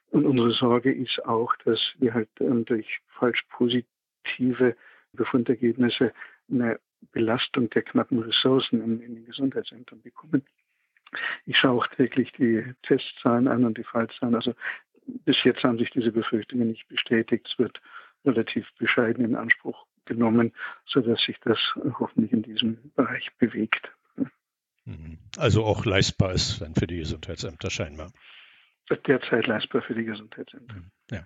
Und 0.10 0.26
unsere 0.26 0.52
Sorge 0.52 0.94
ist 0.94 1.26
auch, 1.26 1.54
dass 1.66 1.80
wir 2.00 2.14
halt 2.14 2.30
ähm, 2.40 2.64
durch 2.66 3.00
falsch 3.20 3.44
positive 3.50 4.76
Befundergebnisse 5.14 6.14
eine 6.50 6.80
Belastung 7.12 7.70
der 7.72 7.82
knappen 7.82 8.20
Ressourcen 8.20 8.82
in, 8.82 9.02
in 9.02 9.16
den 9.16 9.26
Gesundheitsämtern 9.26 10.02
bekommen. 10.02 10.44
Ich 11.46 11.58
schaue 11.58 11.80
auch 11.80 11.88
täglich 11.88 12.32
die 12.34 12.64
Testzahlen 12.84 13.48
an 13.48 13.66
und 13.66 13.78
die 13.78 13.84
Fallzahlen. 13.84 14.36
Also 14.36 14.54
bis 15.06 15.44
jetzt 15.44 15.64
haben 15.64 15.78
sich 15.78 15.90
diese 15.90 16.12
Befürchtungen 16.12 16.70
nicht 16.70 16.88
bestätigt. 16.88 17.48
Es 17.48 17.60
wird 17.60 17.82
relativ 18.26 18.68
bescheiden 18.78 19.24
in 19.24 19.36
Anspruch 19.36 19.86
genommen, 20.08 20.54
sodass 20.86 21.22
sich 21.22 21.38
das 21.44 21.60
hoffentlich 22.00 22.32
in 22.32 22.44
diesem 22.44 22.92
Bereich 22.96 23.30
bewegt. 23.38 23.92
Mhm. 24.86 25.20
Also 25.38 25.66
auch 25.66 25.86
leistbar 25.86 26.34
ist 26.34 26.62
dann 26.62 26.74
für 26.74 26.88
die 26.88 26.98
Gesundheitsämter 26.98 27.70
scheinbar. 27.70 28.12
Derzeit 29.06 29.48
leistbar 29.48 29.82
für 29.82 29.94
die 29.94 30.06
Gesundheitsämter. 30.06 30.76
Mhm. 30.76 30.92
Ja. 31.12 31.26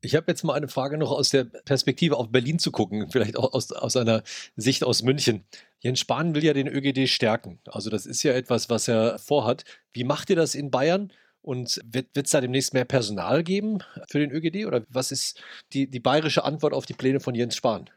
Ich 0.00 0.14
habe 0.14 0.26
jetzt 0.28 0.44
mal 0.44 0.54
eine 0.54 0.68
Frage 0.68 0.96
noch 0.96 1.10
aus 1.10 1.30
der 1.30 1.44
Perspektive 1.44 2.16
auf 2.16 2.30
Berlin 2.30 2.58
zu 2.58 2.70
gucken, 2.70 3.10
vielleicht 3.10 3.36
auch 3.36 3.52
aus, 3.52 3.72
aus 3.72 3.96
einer 3.96 4.22
Sicht 4.56 4.84
aus 4.84 5.02
München. 5.02 5.44
Jens 5.80 6.00
Spahn 6.00 6.34
will 6.34 6.44
ja 6.44 6.52
den 6.52 6.68
ÖGD 6.68 7.08
stärken. 7.08 7.60
Also 7.66 7.90
das 7.90 8.06
ist 8.06 8.22
ja 8.22 8.32
etwas, 8.32 8.70
was 8.70 8.88
er 8.88 9.18
vorhat. 9.18 9.64
Wie 9.92 10.04
macht 10.04 10.30
ihr 10.30 10.36
das 10.36 10.54
in 10.54 10.70
Bayern? 10.70 11.12
Und 11.40 11.80
wird 11.84 12.08
es 12.14 12.30
da 12.30 12.40
demnächst 12.40 12.74
mehr 12.74 12.84
Personal 12.84 13.42
geben 13.42 13.78
für 14.08 14.18
den 14.18 14.30
ÖGD? 14.30 14.66
Oder 14.66 14.84
was 14.88 15.12
ist 15.12 15.42
die, 15.72 15.88
die 15.88 16.00
bayerische 16.00 16.44
Antwort 16.44 16.74
auf 16.74 16.84
die 16.84 16.94
Pläne 16.94 17.20
von 17.20 17.34
Jens 17.34 17.56
Spahn? 17.56 17.88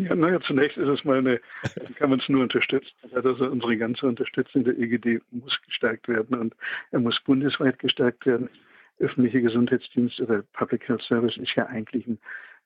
Ja, 0.00 0.14
naja, 0.14 0.40
zunächst 0.40 0.76
ist 0.78 0.88
es 0.88 1.04
mal 1.04 1.18
eine, 1.18 1.40
kann 1.96 2.10
man 2.10 2.20
es 2.20 2.28
nur 2.28 2.42
unterstützen. 2.42 2.92
Also 3.12 3.30
unsere 3.50 3.76
ganze 3.76 4.06
Unterstützung 4.06 4.64
der 4.64 4.78
ÖGD 4.78 5.22
muss 5.30 5.60
gestärkt 5.66 6.08
werden 6.08 6.38
und 6.38 6.54
er 6.90 7.00
muss 7.00 7.20
bundesweit 7.20 7.78
gestärkt 7.78 8.26
werden 8.26 8.48
öffentliche 9.00 9.40
Gesundheitsdienst 9.40 10.20
oder 10.20 10.42
Public 10.52 10.88
Health 10.88 11.02
Service 11.02 11.36
ist 11.38 11.54
ja 11.56 11.66
eigentlich 11.66 12.06
ein, 12.06 12.18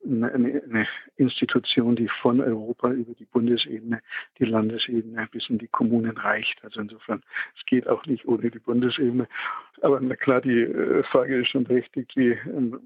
eine, 0.04 0.62
eine, 0.62 0.86
Institution, 1.16 1.96
die 1.96 2.08
von 2.20 2.40
Europa 2.40 2.90
über 2.90 3.14
die 3.14 3.24
Bundesebene, 3.24 4.02
die 4.38 4.44
Landesebene 4.44 5.28
bis 5.30 5.48
in 5.48 5.58
die 5.58 5.68
Kommunen 5.68 6.16
reicht. 6.16 6.62
Also 6.62 6.80
insofern, 6.80 7.22
es 7.56 7.64
geht 7.66 7.88
auch 7.88 8.04
nicht 8.06 8.26
ohne 8.26 8.50
die 8.50 8.58
Bundesebene. 8.58 9.28
Aber 9.80 10.00
na 10.00 10.16
klar, 10.16 10.40
die 10.40 10.62
äh, 10.62 11.02
Frage 11.04 11.40
ist 11.40 11.48
schon 11.48 11.64
berechtigt, 11.64 12.14
wie 12.16 12.32
ähm, 12.32 12.80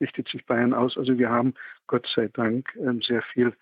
richtet 0.00 0.28
sich 0.28 0.44
Bayern 0.46 0.74
aus? 0.74 0.98
Also 0.98 1.16
wir 1.18 1.30
haben 1.30 1.54
Gott 1.86 2.06
sei 2.14 2.28
Dank 2.28 2.74
ähm, 2.80 3.02
sehr 3.02 3.22
viel 3.22 3.52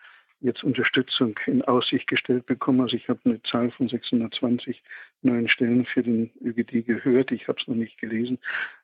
jetzt 0.42 0.64
Unterstützung 0.64 1.38
in 1.46 1.62
Aussicht 1.62 2.06
gestellt 2.08 2.46
bekommen. 2.46 2.80
Also 2.80 2.96
ich 2.96 3.08
habe 3.08 3.20
eine 3.24 3.42
Zahl 3.42 3.70
von 3.70 3.88
620 3.88 4.82
neuen 5.22 5.48
Stellen 5.48 5.86
für 5.86 6.02
den 6.02 6.30
ÖGD 6.40 6.84
gehört. 6.84 7.30
Ich 7.30 7.48
habe 7.48 7.58
es 7.60 7.68
noch 7.68 7.76
nicht 7.76 7.98
gelesen. 7.98 8.38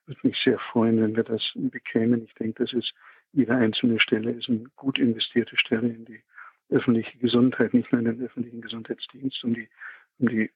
Würde 0.07 0.21
mich 0.23 0.39
sehr 0.39 0.59
freuen, 0.59 1.01
wenn 1.03 1.17
wir 1.17 1.25
das 1.25 1.53
bekämen. 1.55 2.25
Ich 2.25 2.35
denke, 2.35 2.63
das 2.63 2.73
ist 2.73 2.95
jede 3.33 3.55
einzelne 3.55 4.01
Stelle 4.01 4.31
ist 4.31 4.49
eine 4.49 4.65
gut 4.77 4.99
investierte 4.99 5.57
Stelle 5.59 5.89
in 5.89 6.05
die 6.05 6.23
öffentliche 6.71 7.19
Gesundheit, 7.19 7.75
nicht 7.75 7.93
nur 7.93 8.01
in 8.01 8.07
den 8.07 8.25
öffentlichen 8.25 8.61
Gesundheitsdienst, 8.61 9.43
um 9.45 9.55
die, 9.55 9.69
um 10.19 10.29
die 10.29 10.51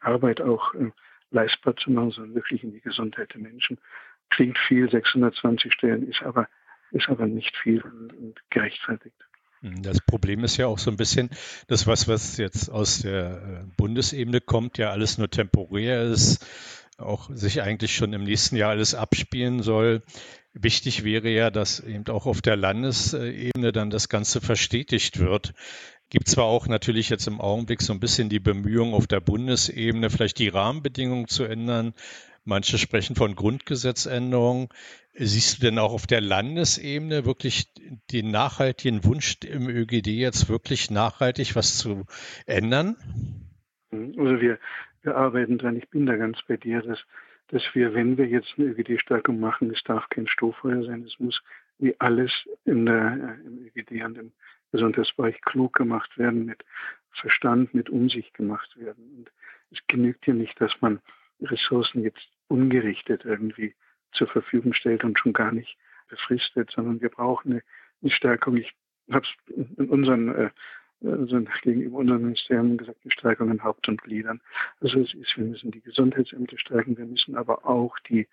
Arbeit 0.00 0.40
auch 0.40 0.74
äh, 0.74 0.90
leistbar 1.30 1.76
zu 1.76 1.90
machen, 1.90 2.10
sondern 2.10 2.34
wirklich 2.34 2.62
in 2.64 2.72
die 2.72 2.80
Gesundheit 2.80 3.32
der 3.34 3.40
Menschen. 3.40 3.78
Klingt 4.30 4.58
viel, 4.58 4.90
620 4.90 5.72
Stellen 5.72 6.08
ist 6.08 6.22
aber, 6.22 6.48
ist 6.92 7.08
aber 7.08 7.26
nicht 7.26 7.56
viel 7.56 7.82
und, 7.82 8.12
und 8.14 8.40
gerechtfertigt. 8.50 9.16
Hm, 9.62 9.82
das 9.82 10.00
Problem 10.00 10.44
ist 10.44 10.56
ja 10.56 10.66
auch 10.66 10.78
so 10.78 10.90
ein 10.90 10.96
bisschen, 10.96 11.30
das 11.66 11.86
was, 11.86 12.08
was 12.08 12.36
jetzt 12.36 12.70
aus 12.70 13.00
der 13.00 13.64
äh, 13.64 13.64
Bundesebene 13.76 14.40
kommt, 14.40 14.78
ja 14.78 14.90
alles 14.90 15.18
nur 15.18 15.30
temporär 15.30 16.02
ist, 16.02 16.44
auch 16.98 17.30
sich 17.32 17.62
eigentlich 17.62 17.94
schon 17.94 18.12
im 18.12 18.24
nächsten 18.24 18.56
Jahr 18.56 18.70
alles 18.70 18.94
abspielen 18.94 19.62
soll. 19.62 20.02
Wichtig 20.52 21.04
wäre 21.04 21.28
ja, 21.30 21.50
dass 21.50 21.80
eben 21.80 22.06
auch 22.08 22.26
auf 22.26 22.42
der 22.42 22.56
Landesebene 22.56 23.72
dann 23.72 23.90
das 23.90 24.08
Ganze 24.08 24.40
verstetigt 24.40 25.18
wird. 25.18 25.52
Gibt 26.10 26.28
zwar 26.28 26.46
auch 26.46 26.66
natürlich 26.66 27.08
jetzt 27.08 27.28
im 27.28 27.40
Augenblick 27.40 27.82
so 27.82 27.92
ein 27.92 28.00
bisschen 28.00 28.28
die 28.28 28.40
Bemühungen 28.40 28.94
auf 28.94 29.06
der 29.06 29.20
Bundesebene, 29.20 30.10
vielleicht 30.10 30.40
die 30.40 30.48
Rahmenbedingungen 30.48 31.28
zu 31.28 31.44
ändern, 31.44 31.94
Manche 32.44 32.78
sprechen 32.78 33.16
von 33.16 33.34
Grundgesetzänderungen. 33.34 34.68
Siehst 35.14 35.58
du 35.58 35.66
denn 35.66 35.78
auch 35.78 35.92
auf 35.92 36.06
der 36.06 36.20
Landesebene 36.20 37.26
wirklich 37.26 37.72
den 38.10 38.30
nachhaltigen 38.30 39.04
Wunsch 39.04 39.36
im 39.44 39.68
ÖGD 39.68 40.06
jetzt 40.06 40.48
wirklich 40.48 40.90
nachhaltig 40.90 41.54
was 41.54 41.78
zu 41.78 42.06
ändern? 42.46 42.96
Also 43.92 44.40
wir, 44.40 44.58
wir 45.02 45.16
arbeiten 45.16 45.58
dran. 45.58 45.76
Ich 45.76 45.88
bin 45.90 46.06
da 46.06 46.16
ganz 46.16 46.38
bei 46.46 46.56
dir, 46.56 46.80
dass, 46.82 46.98
dass 47.48 47.62
wir, 47.74 47.92
wenn 47.92 48.16
wir 48.16 48.26
jetzt 48.26 48.54
eine 48.56 48.68
ÖGD-Stärkung 48.68 49.38
machen, 49.38 49.70
es 49.74 49.82
darf 49.82 50.08
kein 50.08 50.26
Strohfeuer 50.26 50.82
sein. 50.84 51.04
Es 51.04 51.18
muss 51.18 51.42
wie 51.78 51.94
alles 51.98 52.32
in 52.64 52.86
der, 52.86 53.38
im 53.44 53.66
ÖGD 53.66 54.02
an 54.02 54.14
dem 54.14 54.32
Gesundheitsbereich 54.72 55.40
klug 55.42 55.74
gemacht 55.74 56.16
werden, 56.16 56.46
mit 56.46 56.64
Verstand, 57.10 57.74
mit 57.74 57.90
Umsicht 57.90 58.34
gemacht 58.34 58.78
werden. 58.78 59.04
Und 59.16 59.32
es 59.70 59.78
genügt 59.88 60.26
ja 60.26 60.34
nicht, 60.34 60.60
dass 60.60 60.72
man 60.80 61.00
Ressourcen 61.42 62.02
jetzt 62.02 62.28
ungerichtet 62.48 63.24
irgendwie 63.24 63.74
zur 64.12 64.26
Verfügung 64.26 64.72
stellt 64.72 65.04
und 65.04 65.18
schon 65.18 65.32
gar 65.32 65.52
nicht 65.52 65.76
befristet, 66.08 66.70
sondern 66.70 67.00
wir 67.00 67.08
brauchen 67.08 67.52
eine, 67.52 67.62
eine 68.02 68.10
Stärkung. 68.10 68.56
Ich 68.56 68.72
habe 69.10 69.26
es 69.26 69.76
in 69.76 69.88
unseren 69.88 70.34
äh, 70.34 70.50
also 71.02 71.40
gegenüber 71.62 71.98
unserem 71.98 72.22
Ministerium 72.22 72.76
gesagt, 72.76 72.98
eine 73.02 73.12
Stärkung 73.12 73.50
in 73.50 73.62
Haupt- 73.62 73.88
und 73.88 74.02
Gliedern. 74.02 74.40
Also 74.80 75.00
es 75.00 75.14
ist, 75.14 75.36
wir 75.36 75.44
müssen 75.44 75.70
die 75.70 75.80
Gesundheitsämter 75.80 76.58
stärken, 76.58 76.98
wir 76.98 77.06
müssen 77.06 77.36
aber 77.36 77.66
auch 77.66 77.98
die, 78.00 78.28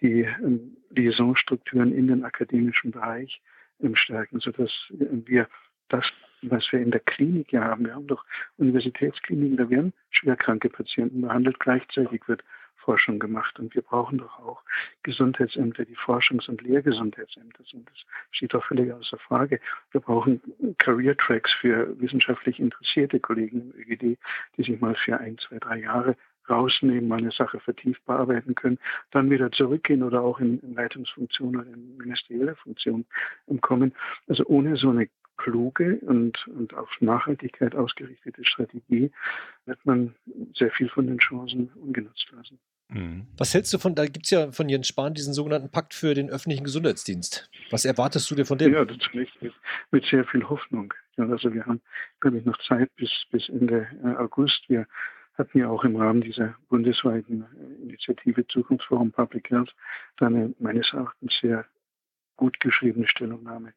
die 0.00 0.22
ähm, 0.22 0.76
Liaisonstrukturen 0.90 1.92
in 1.92 2.08
den 2.08 2.24
akademischen 2.24 2.90
Bereich 2.90 3.40
ähm, 3.80 3.94
stärken, 3.94 4.40
sodass 4.40 4.72
wir 4.90 5.48
das, 5.92 6.04
was 6.42 6.70
wir 6.72 6.80
in 6.80 6.90
der 6.90 7.00
Klinik 7.00 7.52
ja 7.52 7.64
haben, 7.64 7.86
wir 7.86 7.94
haben 7.94 8.06
doch 8.06 8.24
Universitätskliniken, 8.56 9.56
da 9.56 9.70
werden 9.70 9.92
schwerkranke 10.10 10.68
Patienten 10.68 11.22
behandelt, 11.22 11.60
gleichzeitig 11.60 12.26
wird 12.26 12.42
Forschung 12.82 13.18
gemacht. 13.18 13.58
Und 13.58 13.74
wir 13.74 13.82
brauchen 13.82 14.18
doch 14.18 14.38
auch 14.40 14.62
Gesundheitsämter, 15.02 15.84
die 15.84 15.96
Forschungs- 15.96 16.48
und 16.48 16.62
Lehrgesundheitsämter 16.62 17.64
sind. 17.70 17.88
Das 17.88 17.98
steht 18.32 18.54
doch 18.54 18.64
völlig 18.64 18.92
außer 18.92 19.18
Frage. 19.18 19.60
Wir 19.92 20.00
brauchen 20.00 20.40
Career 20.78 21.16
Tracks 21.16 21.52
für 21.60 21.98
wissenschaftlich 22.00 22.58
interessierte 22.58 23.20
Kollegen 23.20 23.72
im 23.72 23.80
ÖGD, 23.80 24.18
die 24.56 24.62
sich 24.62 24.80
mal 24.80 24.94
für 24.96 25.18
ein, 25.18 25.38
zwei, 25.38 25.58
drei 25.58 25.80
Jahre 25.80 26.16
rausnehmen, 26.48 27.06
mal 27.06 27.18
eine 27.18 27.30
Sache 27.30 27.60
vertieft 27.60 28.04
bearbeiten 28.04 28.56
können, 28.56 28.78
dann 29.12 29.30
wieder 29.30 29.52
zurückgehen 29.52 30.02
oder 30.02 30.22
auch 30.22 30.40
in, 30.40 30.58
in 30.60 30.74
Leitungsfunktion 30.74 31.56
oder 31.56 31.66
in 31.66 31.96
ministerielle 31.96 32.56
Funktion 32.56 33.06
kommen. 33.60 33.94
Also 34.26 34.44
ohne 34.46 34.74
so 34.74 34.90
eine 34.90 35.08
kluge 35.42 35.98
und, 36.02 36.46
und 36.48 36.74
auf 36.74 36.88
Nachhaltigkeit 37.00 37.74
ausgerichtete 37.74 38.44
Strategie 38.44 39.10
wird 39.66 39.84
man 39.84 40.14
sehr 40.54 40.70
viel 40.70 40.88
von 40.88 41.06
den 41.06 41.18
Chancen 41.18 41.70
ungenutzt 41.74 42.30
lassen. 42.30 42.60
Mhm. 42.90 43.26
Was 43.36 43.54
hältst 43.54 43.72
du 43.72 43.78
von, 43.78 43.94
da 43.94 44.04
gibt 44.04 44.26
es 44.26 44.30
ja 44.30 44.52
von 44.52 44.68
Jens 44.68 44.86
Spahn 44.86 45.14
diesen 45.14 45.34
sogenannten 45.34 45.70
Pakt 45.70 45.94
für 45.94 46.14
den 46.14 46.30
öffentlichen 46.30 46.64
Gesundheitsdienst. 46.64 47.50
Was 47.70 47.84
erwartest 47.84 48.30
du 48.30 48.34
dir 48.34 48.44
von 48.44 48.58
dem? 48.58 48.72
Ja, 48.72 48.84
das 48.84 48.98
zunächst 48.98 49.40
mit, 49.42 49.52
mit 49.90 50.04
sehr 50.04 50.24
viel 50.26 50.48
Hoffnung. 50.48 50.94
Ja, 51.16 51.26
also 51.26 51.52
wir 51.52 51.66
haben, 51.66 51.80
glaube 52.20 52.38
ich, 52.38 52.44
noch 52.44 52.58
Zeit 52.58 52.94
bis, 52.96 53.10
bis 53.30 53.48
Ende 53.48 53.88
äh, 54.04 54.16
August. 54.16 54.68
Wir 54.68 54.86
hatten 55.34 55.58
ja 55.58 55.68
auch 55.68 55.84
im 55.84 55.96
Rahmen 55.96 56.20
dieser 56.20 56.54
bundesweiten 56.68 57.42
äh, 57.42 57.82
Initiative 57.82 58.46
Zukunftsforum 58.46 59.10
Public 59.10 59.50
Health 59.50 59.74
dann 60.18 60.36
eine 60.36 60.54
meines 60.58 60.92
Erachtens 60.92 61.34
sehr 61.40 61.66
gut 62.36 62.60
geschriebene 62.60 63.08
Stellungnahme 63.08 63.72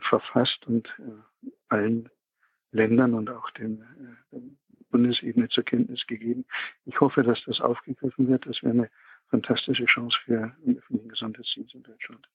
verfasst 0.00 0.66
und 0.66 0.88
äh, 0.98 1.50
allen 1.68 2.08
Ländern 2.72 3.14
und 3.14 3.30
auch 3.30 3.50
den, 3.52 3.82
äh, 4.32 4.38
Bundesebene 4.90 5.48
zur 5.48 5.64
Kenntnis 5.64 6.06
gegeben. 6.06 6.44
Ich 6.84 7.00
hoffe, 7.00 7.22
dass 7.22 7.42
das 7.44 7.60
aufgegriffen 7.60 8.28
wird. 8.28 8.46
Das 8.46 8.62
wäre 8.62 8.72
eine 8.72 8.90
fantastische 9.28 9.84
Chance 9.86 10.16
für 10.24 10.54
den 10.64 10.78
öffentlichen 10.78 11.08
Gesundheitsdienst 11.08 11.74
in 11.74 11.82
Deutschland. 11.82 12.26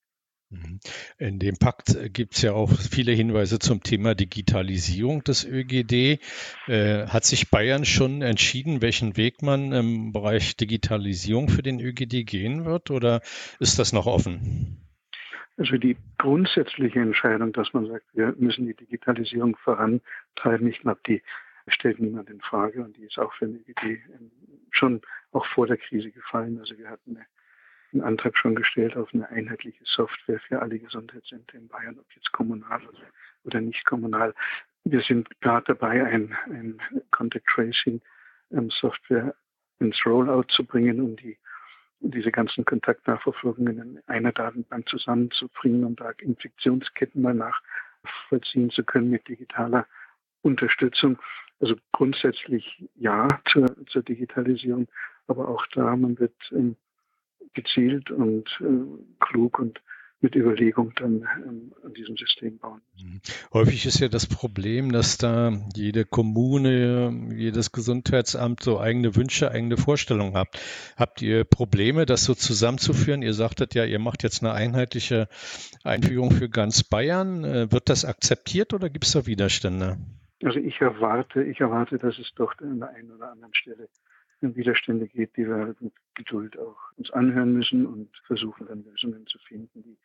Mhm. 0.49 0.79
In 1.17 1.39
dem 1.39 1.57
Pakt 1.57 1.97
gibt 2.13 2.35
es 2.35 2.43
ja 2.43 2.53
auch 2.53 2.71
viele 2.71 3.11
Hinweise 3.11 3.57
zum 3.59 3.81
Thema 3.81 4.13
Digitalisierung 4.13 5.23
des 5.23 5.45
ÖGD. 5.45 6.19
Äh, 6.67 7.07
hat 7.07 7.25
sich 7.25 7.49
Bayern 7.49 7.85
schon 7.85 8.21
entschieden, 8.21 8.81
welchen 8.81 9.17
Weg 9.17 9.41
man 9.41 9.71
im 9.71 10.11
Bereich 10.11 10.55
Digitalisierung 10.55 11.49
für 11.49 11.63
den 11.63 11.79
ÖGD 11.79 12.25
gehen 12.25 12.65
wird 12.65 12.91
oder 12.91 13.21
ist 13.59 13.79
das 13.79 13.93
noch 13.93 14.05
offen? 14.05 14.82
Also 15.57 15.77
die 15.77 15.97
grundsätzliche 16.17 16.99
Entscheidung, 16.99 17.53
dass 17.53 17.73
man 17.73 17.85
sagt, 17.85 18.05
wir 18.13 18.33
müssen 18.37 18.65
die 18.65 18.73
Digitalisierung 18.73 19.55
vorantreiben. 19.57 20.67
Ich 20.67 20.79
glaube, 20.79 20.99
die 21.05 21.21
stellt 21.67 21.99
niemand 21.99 22.29
in 22.29 22.41
Frage 22.41 22.83
und 22.83 22.97
die 22.97 23.05
ist 23.05 23.19
auch 23.19 23.33
für 23.33 23.45
eine 23.45 23.57
Idee 23.59 24.03
ähm, 24.19 24.31
schon 24.71 25.01
auch 25.31 25.45
vor 25.45 25.67
der 25.67 25.77
Krise 25.77 26.11
gefallen. 26.11 26.59
Also 26.59 26.77
wir 26.77 26.89
hatten 26.89 27.15
eine, 27.15 27.25
einen 27.93 28.01
Antrag 28.01 28.37
schon 28.37 28.55
gestellt 28.55 28.97
auf 28.97 29.13
eine 29.13 29.29
einheitliche 29.29 29.83
Software 29.85 30.39
für 30.39 30.61
alle 30.61 30.79
Gesundheitsämter 30.79 31.55
in 31.55 31.67
Bayern, 31.67 31.99
ob 31.99 32.05
jetzt 32.15 32.31
kommunal 32.31 32.81
oder 33.43 33.61
nicht 33.61 33.85
kommunal. 33.85 34.33
Wir 34.83 35.01
sind 35.01 35.29
gerade 35.41 35.65
dabei, 35.67 36.03
ein, 36.03 36.35
ein 36.45 36.81
Contact 37.11 37.45
Tracing 37.47 38.01
ähm, 38.51 38.69
Software 38.71 39.35
ins 39.79 40.03
Rollout 40.05 40.47
zu 40.49 40.65
bringen, 40.65 40.99
um 40.99 41.15
die 41.15 41.37
diese 42.09 42.31
ganzen 42.31 42.65
Kontaktnachverfolgungen 42.65 43.79
in 43.79 44.01
einer 44.07 44.31
Datenbank 44.31 44.87
zusammenzubringen 44.89 45.85
und 45.85 45.99
da 45.99 46.11
Infektionsketten 46.11 47.21
mal 47.21 47.33
nachvollziehen 47.33 48.69
zu 48.69 48.83
können 48.83 49.09
mit 49.09 49.27
digitaler 49.27 49.87
Unterstützung. 50.41 51.19
Also 51.59 51.75
grundsätzlich 51.93 52.83
ja 52.95 53.27
zur, 53.51 53.73
zur 53.87 54.03
Digitalisierung, 54.03 54.87
aber 55.27 55.47
auch 55.47 55.65
da, 55.67 55.95
man 55.95 56.19
wird 56.19 56.35
ähm, 56.51 56.75
gezielt 57.53 58.11
und 58.11 58.49
äh, 58.59 59.25
klug 59.25 59.59
und 59.59 59.81
mit 60.23 60.35
Überlegung 60.35 60.93
dann 60.95 61.27
ähm, 61.45 61.73
an 61.85 61.93
diesem 61.93 62.15
System 62.15 62.57
bauen. 62.57 62.81
Mhm. 62.97 63.19
Häufig 63.53 63.85
ist 63.85 63.99
ja 63.99 64.07
das 64.07 64.25
Problem, 64.25 64.91
dass 64.91 65.17
da 65.17 65.51
jede 65.75 66.05
Kommune, 66.05 67.33
jedes 67.35 67.73
Gesundheitsamt 67.73 68.63
so 68.63 68.79
eigene 68.79 69.15
Wünsche, 69.15 69.51
eigene 69.51 69.77
Vorstellungen 69.77 70.35
hat. 70.35 70.47
Habt 70.95 71.21
ihr 71.21 71.43
Probleme, 71.43 72.05
das 72.05 72.23
so 72.23 72.33
zusammenzuführen? 72.33 73.21
Ihr 73.21 73.33
sagtet 73.33 73.75
ja, 73.75 73.83
ihr 73.83 73.99
macht 73.99 74.23
jetzt 74.23 74.41
eine 74.41 74.53
einheitliche 74.53 75.27
Einführung 75.83 76.31
für 76.31 76.49
ganz 76.49 76.83
Bayern. 76.83 77.43
Äh, 77.43 77.71
wird 77.71 77.89
das 77.89 78.05
akzeptiert 78.05 78.73
oder 78.73 78.89
gibt 78.89 79.05
es 79.05 79.11
da 79.11 79.27
Widerstände? 79.27 79.97
Also 80.43 80.59
ich 80.59 80.79
erwarte, 80.81 81.43
ich 81.43 81.59
erwarte, 81.59 81.97
dass 81.99 82.17
es 82.17 82.33
doch 82.35 82.53
an 82.59 82.79
der 82.79 82.89
einen 82.89 83.11
oder 83.11 83.31
anderen 83.31 83.53
Stelle 83.53 83.89
Widerstände 84.55 85.07
gibt, 85.07 85.37
die 85.37 85.47
wir 85.47 85.75
mit 85.79 85.93
Geduld 86.15 86.57
auch 86.57 86.77
uns 86.97 87.11
anhören 87.11 87.53
müssen 87.53 87.85
und 87.85 88.09
versuchen 88.25 88.67
dann 88.67 88.83
Lösungen 88.83 89.25
zu 89.27 89.39
finden. 89.39 89.97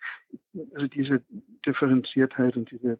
also 0.74 0.86
diese 0.86 1.22
Differenziertheit 1.66 2.56
und 2.56 2.70
diese 2.70 2.98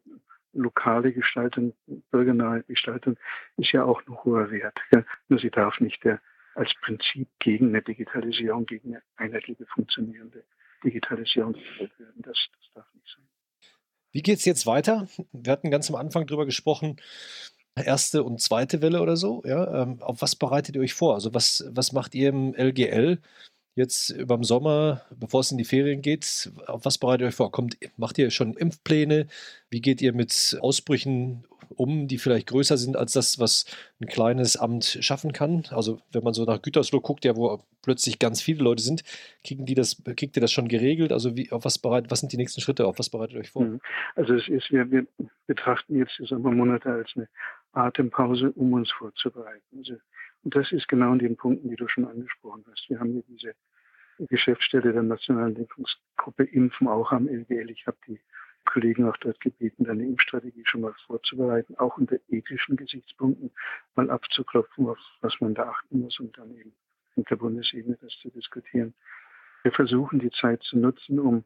lokale 0.52 1.12
Gestaltung, 1.12 1.74
bürgernahe 2.10 2.62
Gestaltung 2.64 3.16
ist 3.56 3.72
ja 3.72 3.84
auch 3.84 4.02
ein 4.06 4.24
hoher 4.24 4.50
Wert. 4.50 4.78
Ja. 4.92 5.04
Nur 5.28 5.38
sie 5.38 5.50
darf 5.50 5.80
nicht 5.80 6.02
der, 6.04 6.20
als 6.54 6.72
Prinzip 6.82 7.28
gegen 7.38 7.68
eine 7.68 7.82
Digitalisierung, 7.82 8.66
gegen 8.66 8.94
eine 8.94 9.02
einheitliche 9.16 9.66
funktionierende 9.66 10.44
Digitalisierung 10.84 11.52
gestellt 11.52 11.98
werden. 11.98 12.22
Das, 12.22 12.36
das 12.52 12.72
darf 12.74 12.94
nicht 12.94 13.08
sein. 13.14 13.28
Wie 14.12 14.22
geht 14.22 14.38
es 14.38 14.44
jetzt 14.44 14.66
weiter? 14.66 15.06
Wir 15.32 15.52
hatten 15.52 15.70
ganz 15.70 15.90
am 15.90 15.96
Anfang 15.96 16.26
darüber 16.26 16.46
gesprochen, 16.46 16.96
erste 17.84 18.22
und 18.24 18.40
zweite 18.40 18.82
Welle 18.82 19.00
oder 19.00 19.16
so. 19.16 19.42
Ja? 19.44 19.82
Ähm, 19.82 20.02
auf 20.02 20.22
was 20.22 20.36
bereitet 20.36 20.76
ihr 20.76 20.82
euch 20.82 20.94
vor? 20.94 21.14
Also 21.14 21.34
was, 21.34 21.64
was 21.70 21.92
macht 21.92 22.14
ihr 22.14 22.30
im 22.30 22.54
LGL 22.54 23.18
jetzt 23.74 24.10
über 24.10 24.36
den 24.36 24.44
Sommer, 24.44 25.02
bevor 25.16 25.40
es 25.40 25.52
in 25.52 25.58
die 25.58 25.64
Ferien 25.64 26.02
geht? 26.02 26.50
Auf 26.66 26.84
was 26.84 26.98
bereitet 26.98 27.22
ihr 27.22 27.28
euch 27.28 27.34
vor? 27.34 27.52
Kommt, 27.52 27.76
macht 27.96 28.18
ihr 28.18 28.30
schon 28.30 28.54
Impfpläne? 28.54 29.26
Wie 29.70 29.80
geht 29.80 30.02
ihr 30.02 30.12
mit 30.12 30.58
Ausbrüchen 30.60 31.44
um, 31.70 32.08
die 32.08 32.18
vielleicht 32.18 32.48
größer 32.48 32.76
sind 32.76 32.96
als 32.96 33.12
das, 33.12 33.38
was 33.38 33.64
ein 34.00 34.06
kleines 34.06 34.56
Amt 34.56 34.98
schaffen 35.00 35.32
kann. 35.32 35.64
Also 35.70 36.00
wenn 36.12 36.24
man 36.24 36.34
so 36.34 36.44
nach 36.44 36.62
Gütersloh 36.62 37.00
guckt, 37.00 37.24
ja, 37.24 37.36
wo 37.36 37.60
plötzlich 37.82 38.18
ganz 38.18 38.40
viele 38.40 38.62
Leute 38.62 38.82
sind, 38.82 39.02
kriegen 39.44 39.66
die 39.66 39.74
das, 39.74 40.02
kriegt 40.16 40.36
ihr 40.36 40.40
das 40.40 40.52
schon 40.52 40.68
geregelt? 40.68 41.12
Also 41.12 41.36
wie, 41.36 41.50
auf 41.52 41.64
was 41.64 41.78
bereit, 41.78 42.10
was 42.10 42.20
sind 42.20 42.32
die 42.32 42.36
nächsten 42.36 42.60
Schritte? 42.60 42.86
Auf 42.86 42.98
was 42.98 43.10
bereitet 43.10 43.34
ihr 43.34 43.40
euch 43.40 43.50
vor? 43.50 43.62
Mhm. 43.62 43.80
Also 44.14 44.34
es 44.34 44.48
ist, 44.48 44.70
wir, 44.70 44.90
wir 44.90 45.06
betrachten 45.46 45.96
jetzt 45.96 46.18
die 46.18 46.26
Sommermonate 46.26 46.90
als 46.90 47.10
eine 47.16 47.28
Atempause, 47.72 48.52
um 48.52 48.72
uns 48.72 48.90
vorzubereiten. 48.92 49.78
Also, 49.78 49.94
und 50.42 50.54
das 50.54 50.72
ist 50.72 50.88
genau 50.88 51.12
in 51.12 51.18
den 51.18 51.36
Punkten, 51.36 51.68
die 51.68 51.76
du 51.76 51.88
schon 51.88 52.06
angesprochen 52.06 52.64
hast. 52.70 52.88
Wir 52.88 53.00
haben 53.00 53.12
hier 53.12 53.24
diese 53.28 53.54
Geschäftsstelle 54.26 54.92
der 54.92 55.02
Nationalen 55.02 55.56
Impfungsgruppe 55.56 56.44
Impfen 56.44 56.88
auch 56.88 57.12
am 57.12 57.28
LGL. 57.28 57.70
Ich 57.70 57.86
habe 57.86 57.98
die 58.06 58.20
Kollegen 58.64 59.08
auch 59.08 59.16
dort 59.18 59.40
gebeten, 59.40 59.88
eine 59.88 60.04
Impfstrategie 60.04 60.64
schon 60.66 60.82
mal 60.82 60.94
vorzubereiten, 61.06 61.76
auch 61.76 61.96
unter 61.96 62.16
ethischen 62.28 62.76
Gesichtspunkten 62.76 63.50
mal 63.94 64.10
abzuklopfen, 64.10 64.88
auf 64.88 64.98
was 65.20 65.34
man 65.40 65.54
da 65.54 65.68
achten 65.70 66.00
muss 66.00 66.18
und 66.20 66.36
dann 66.36 66.50
eben 66.54 66.72
in 67.16 67.24
der 67.24 67.36
Bundesebene 67.36 67.96
das 68.00 68.12
zu 68.20 68.30
diskutieren. 68.30 68.94
Wir 69.62 69.72
versuchen 69.72 70.18
die 70.18 70.30
Zeit 70.30 70.62
zu 70.62 70.78
nutzen, 70.78 71.18
um 71.18 71.44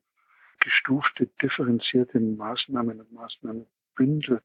gestufte, 0.60 1.28
differenzierte 1.40 2.20
Maßnahmen 2.20 3.00
und 3.00 3.12
Maßnahmenbündel 3.12 4.42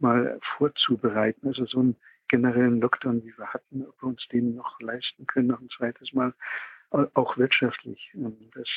mal 0.00 0.38
vorzubereiten. 0.56 1.48
Also 1.48 1.66
so 1.66 1.80
einen 1.80 1.96
generellen 2.28 2.80
Lockdown, 2.80 3.24
wie 3.24 3.36
wir 3.36 3.52
hatten, 3.52 3.86
ob 3.86 4.02
wir 4.02 4.08
uns 4.08 4.26
den 4.28 4.54
noch 4.54 4.80
leisten 4.80 5.26
können, 5.26 5.48
noch 5.48 5.60
ein 5.60 5.70
zweites 5.70 6.12
Mal, 6.12 6.34
auch 6.90 7.36
wirtschaftlich. 7.36 8.12
Das 8.54 8.68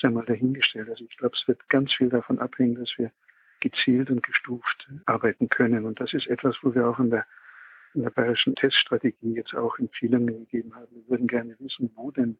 sei 0.00 0.10
mal 0.10 0.24
dahingestellt. 0.24 0.88
Also 0.88 1.04
ich 1.04 1.16
glaube, 1.16 1.36
es 1.40 1.46
wird 1.48 1.68
ganz 1.68 1.92
viel 1.94 2.08
davon 2.08 2.38
abhängen, 2.38 2.76
dass 2.76 2.92
wir 2.96 3.12
gezielt 3.60 4.10
und 4.10 4.22
gestuft 4.22 4.90
arbeiten 5.06 5.48
können. 5.48 5.84
Und 5.84 6.00
das 6.00 6.12
ist 6.12 6.26
etwas, 6.26 6.56
wo 6.62 6.74
wir 6.74 6.86
auch 6.86 6.98
in 6.98 7.10
der, 7.10 7.26
in 7.94 8.02
der 8.02 8.10
bayerischen 8.10 8.54
Teststrategie 8.54 9.34
jetzt 9.34 9.54
auch 9.54 9.78
Empfehlungen 9.78 10.38
gegeben 10.40 10.74
haben. 10.74 10.88
Wir 10.90 11.08
würden 11.08 11.26
gerne 11.26 11.56
wissen, 11.58 11.90
wo 11.94 12.10
denn 12.10 12.38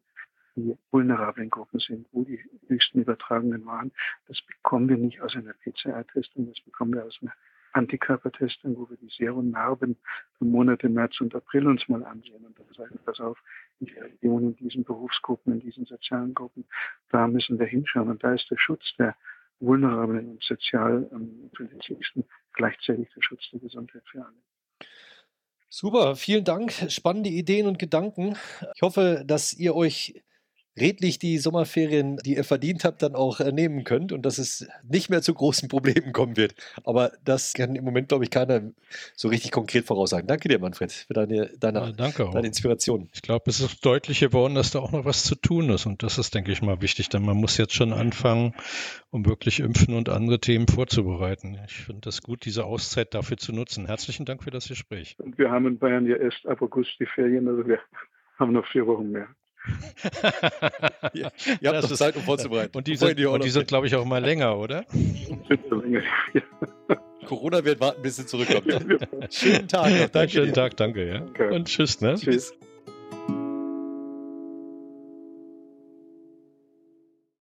die 0.55 0.75
vulnerablen 0.91 1.49
Gruppen 1.49 1.79
sind, 1.79 2.07
wo 2.11 2.23
die 2.23 2.39
höchsten 2.67 3.01
Übertragungen 3.01 3.65
waren. 3.65 3.91
Das 4.27 4.41
bekommen 4.41 4.89
wir 4.89 4.97
nicht 4.97 5.21
aus 5.21 5.35
einer 5.35 5.53
PCR-Testung, 5.53 6.47
das 6.47 6.59
bekommen 6.61 6.93
wir 6.93 7.05
aus 7.05 7.19
einer 7.21 7.33
Antikörpertestung, 7.77 8.77
wo 8.77 8.89
wir 8.89 8.97
die 8.97 9.09
Serumnarben 9.09 9.97
für 10.37 10.45
Monate 10.45 10.89
März 10.89 11.21
und 11.21 11.33
April 11.35 11.67
uns 11.67 11.87
mal 11.87 12.03
ansehen 12.03 12.45
und 12.45 12.57
dann 12.59 12.67
sagen, 12.75 12.99
pass 13.05 13.19
auf, 13.19 13.37
in 13.79 13.87
der 13.87 14.05
Region, 14.05 14.43
in 14.43 14.55
diesen 14.55 14.83
Berufsgruppen, 14.83 15.53
in 15.53 15.59
diesen 15.59 15.85
sozialen 15.85 16.33
Gruppen, 16.33 16.65
da 17.09 17.27
müssen 17.27 17.59
wir 17.59 17.67
hinschauen. 17.67 18.09
Und 18.09 18.23
da 18.23 18.33
ist 18.33 18.49
der 18.49 18.57
Schutz 18.57 18.83
der 18.97 19.15
Vulnerablen 19.59 20.29
und 20.29 20.43
sozial 20.43 21.09
ähm, 21.11 21.49
verletzlichsten 21.55 22.25
gleichzeitig 22.53 23.07
der 23.15 23.21
Schutz 23.21 23.49
der 23.51 23.59
Gesundheit 23.59 24.03
für 24.05 24.25
alle. 24.25 24.35
Super, 25.69 26.15
vielen 26.15 26.43
Dank. 26.43 26.71
Spannende 26.89 27.29
Ideen 27.29 27.67
und 27.67 27.77
Gedanken. 27.77 28.35
Ich 28.75 28.81
hoffe, 28.81 29.23
dass 29.25 29.53
ihr 29.53 29.75
euch 29.75 30.23
redlich 30.79 31.19
die 31.19 31.37
Sommerferien, 31.37 32.17
die 32.17 32.35
ihr 32.35 32.43
verdient 32.43 32.83
habt, 32.83 33.01
dann 33.01 33.15
auch 33.15 33.39
äh, 33.39 33.51
nehmen 33.51 33.83
könnt 33.83 34.11
und 34.11 34.25
dass 34.25 34.37
es 34.37 34.67
nicht 34.83 35.09
mehr 35.09 35.21
zu 35.21 35.33
großen 35.33 35.67
Problemen 35.69 36.13
kommen 36.13 36.37
wird. 36.37 36.55
Aber 36.83 37.11
das 37.23 37.53
kann 37.53 37.75
im 37.75 37.83
Moment, 37.83 38.09
glaube 38.09 38.23
ich, 38.23 38.29
keiner 38.29 38.61
so 39.15 39.27
richtig 39.27 39.51
konkret 39.51 39.85
voraussagen. 39.85 40.27
Danke 40.27 40.49
dir, 40.49 40.59
Manfred, 40.59 40.91
für 40.91 41.13
deine, 41.13 41.51
deine, 41.59 41.79
ja, 41.79 41.91
danke 41.91 42.29
deine 42.31 42.47
Inspiration. 42.47 43.09
Ich 43.13 43.21
glaube, 43.21 43.49
es 43.49 43.59
ist 43.59 43.85
deutlich 43.85 44.19
geworden, 44.19 44.55
dass 44.55 44.71
da 44.71 44.79
auch 44.79 44.91
noch 44.91 45.05
was 45.05 45.23
zu 45.23 45.35
tun 45.35 45.69
ist. 45.69 45.85
Und 45.85 46.03
das 46.03 46.17
ist, 46.17 46.33
denke 46.35 46.51
ich 46.51 46.61
mal, 46.61 46.81
wichtig, 46.81 47.09
denn 47.09 47.23
man 47.23 47.37
muss 47.37 47.57
jetzt 47.57 47.73
schon 47.73 47.93
anfangen, 47.93 48.53
um 49.09 49.25
wirklich 49.25 49.59
Impfen 49.59 49.95
und 49.95 50.09
andere 50.09 50.39
Themen 50.39 50.67
vorzubereiten. 50.67 51.57
Ich 51.65 51.75
finde 51.75 52.01
das 52.01 52.21
gut, 52.21 52.45
diese 52.45 52.65
Auszeit 52.65 53.13
dafür 53.13 53.37
zu 53.37 53.53
nutzen. 53.53 53.85
Herzlichen 53.87 54.25
Dank 54.25 54.43
für 54.43 54.51
das 54.51 54.67
Gespräch. 54.67 55.15
Und 55.19 55.37
wir 55.37 55.51
haben 55.51 55.67
in 55.67 55.79
Bayern 55.79 56.05
ja 56.05 56.17
erst 56.17 56.45
ab 56.45 56.61
August 56.61 56.99
die 56.99 57.05
Ferien, 57.05 57.47
also 57.47 57.65
wir 57.67 57.79
haben 58.37 58.53
noch 58.53 58.65
vier 58.67 58.85
Wochen 58.85 59.11
mehr. 59.11 59.27
Ja, 61.13 61.31
ihr 61.61 61.69
habt 61.69 61.83
das 61.83 61.89
noch 61.89 61.97
Zeit, 61.97 62.15
um 62.15 62.23
vorzubereiten. 62.23 62.77
Und 62.77 62.87
die 62.87 62.95
sind, 62.95 63.19
und 63.19 63.43
die 63.43 63.49
sind 63.49 63.67
glaube 63.67 63.87
ich, 63.87 63.95
auch 63.95 64.05
mal 64.05 64.23
länger, 64.23 64.57
oder? 64.57 64.85
Corona 67.25 67.63
wird 67.63 67.79
warten, 67.79 68.01
bis 68.01 68.15
sie 68.15 68.25
zurückkommt. 68.25 68.67
Schönen 69.29 69.67
Tag. 69.67 70.11
Danke. 70.11 70.31
Schönen 70.31 70.53
Tag, 70.53 70.77
danke. 70.77 71.07
Ja. 71.07 71.49
Und 71.49 71.67
tschüss. 71.67 72.01
Ne? 72.01 72.15
Tschüss. 72.15 72.53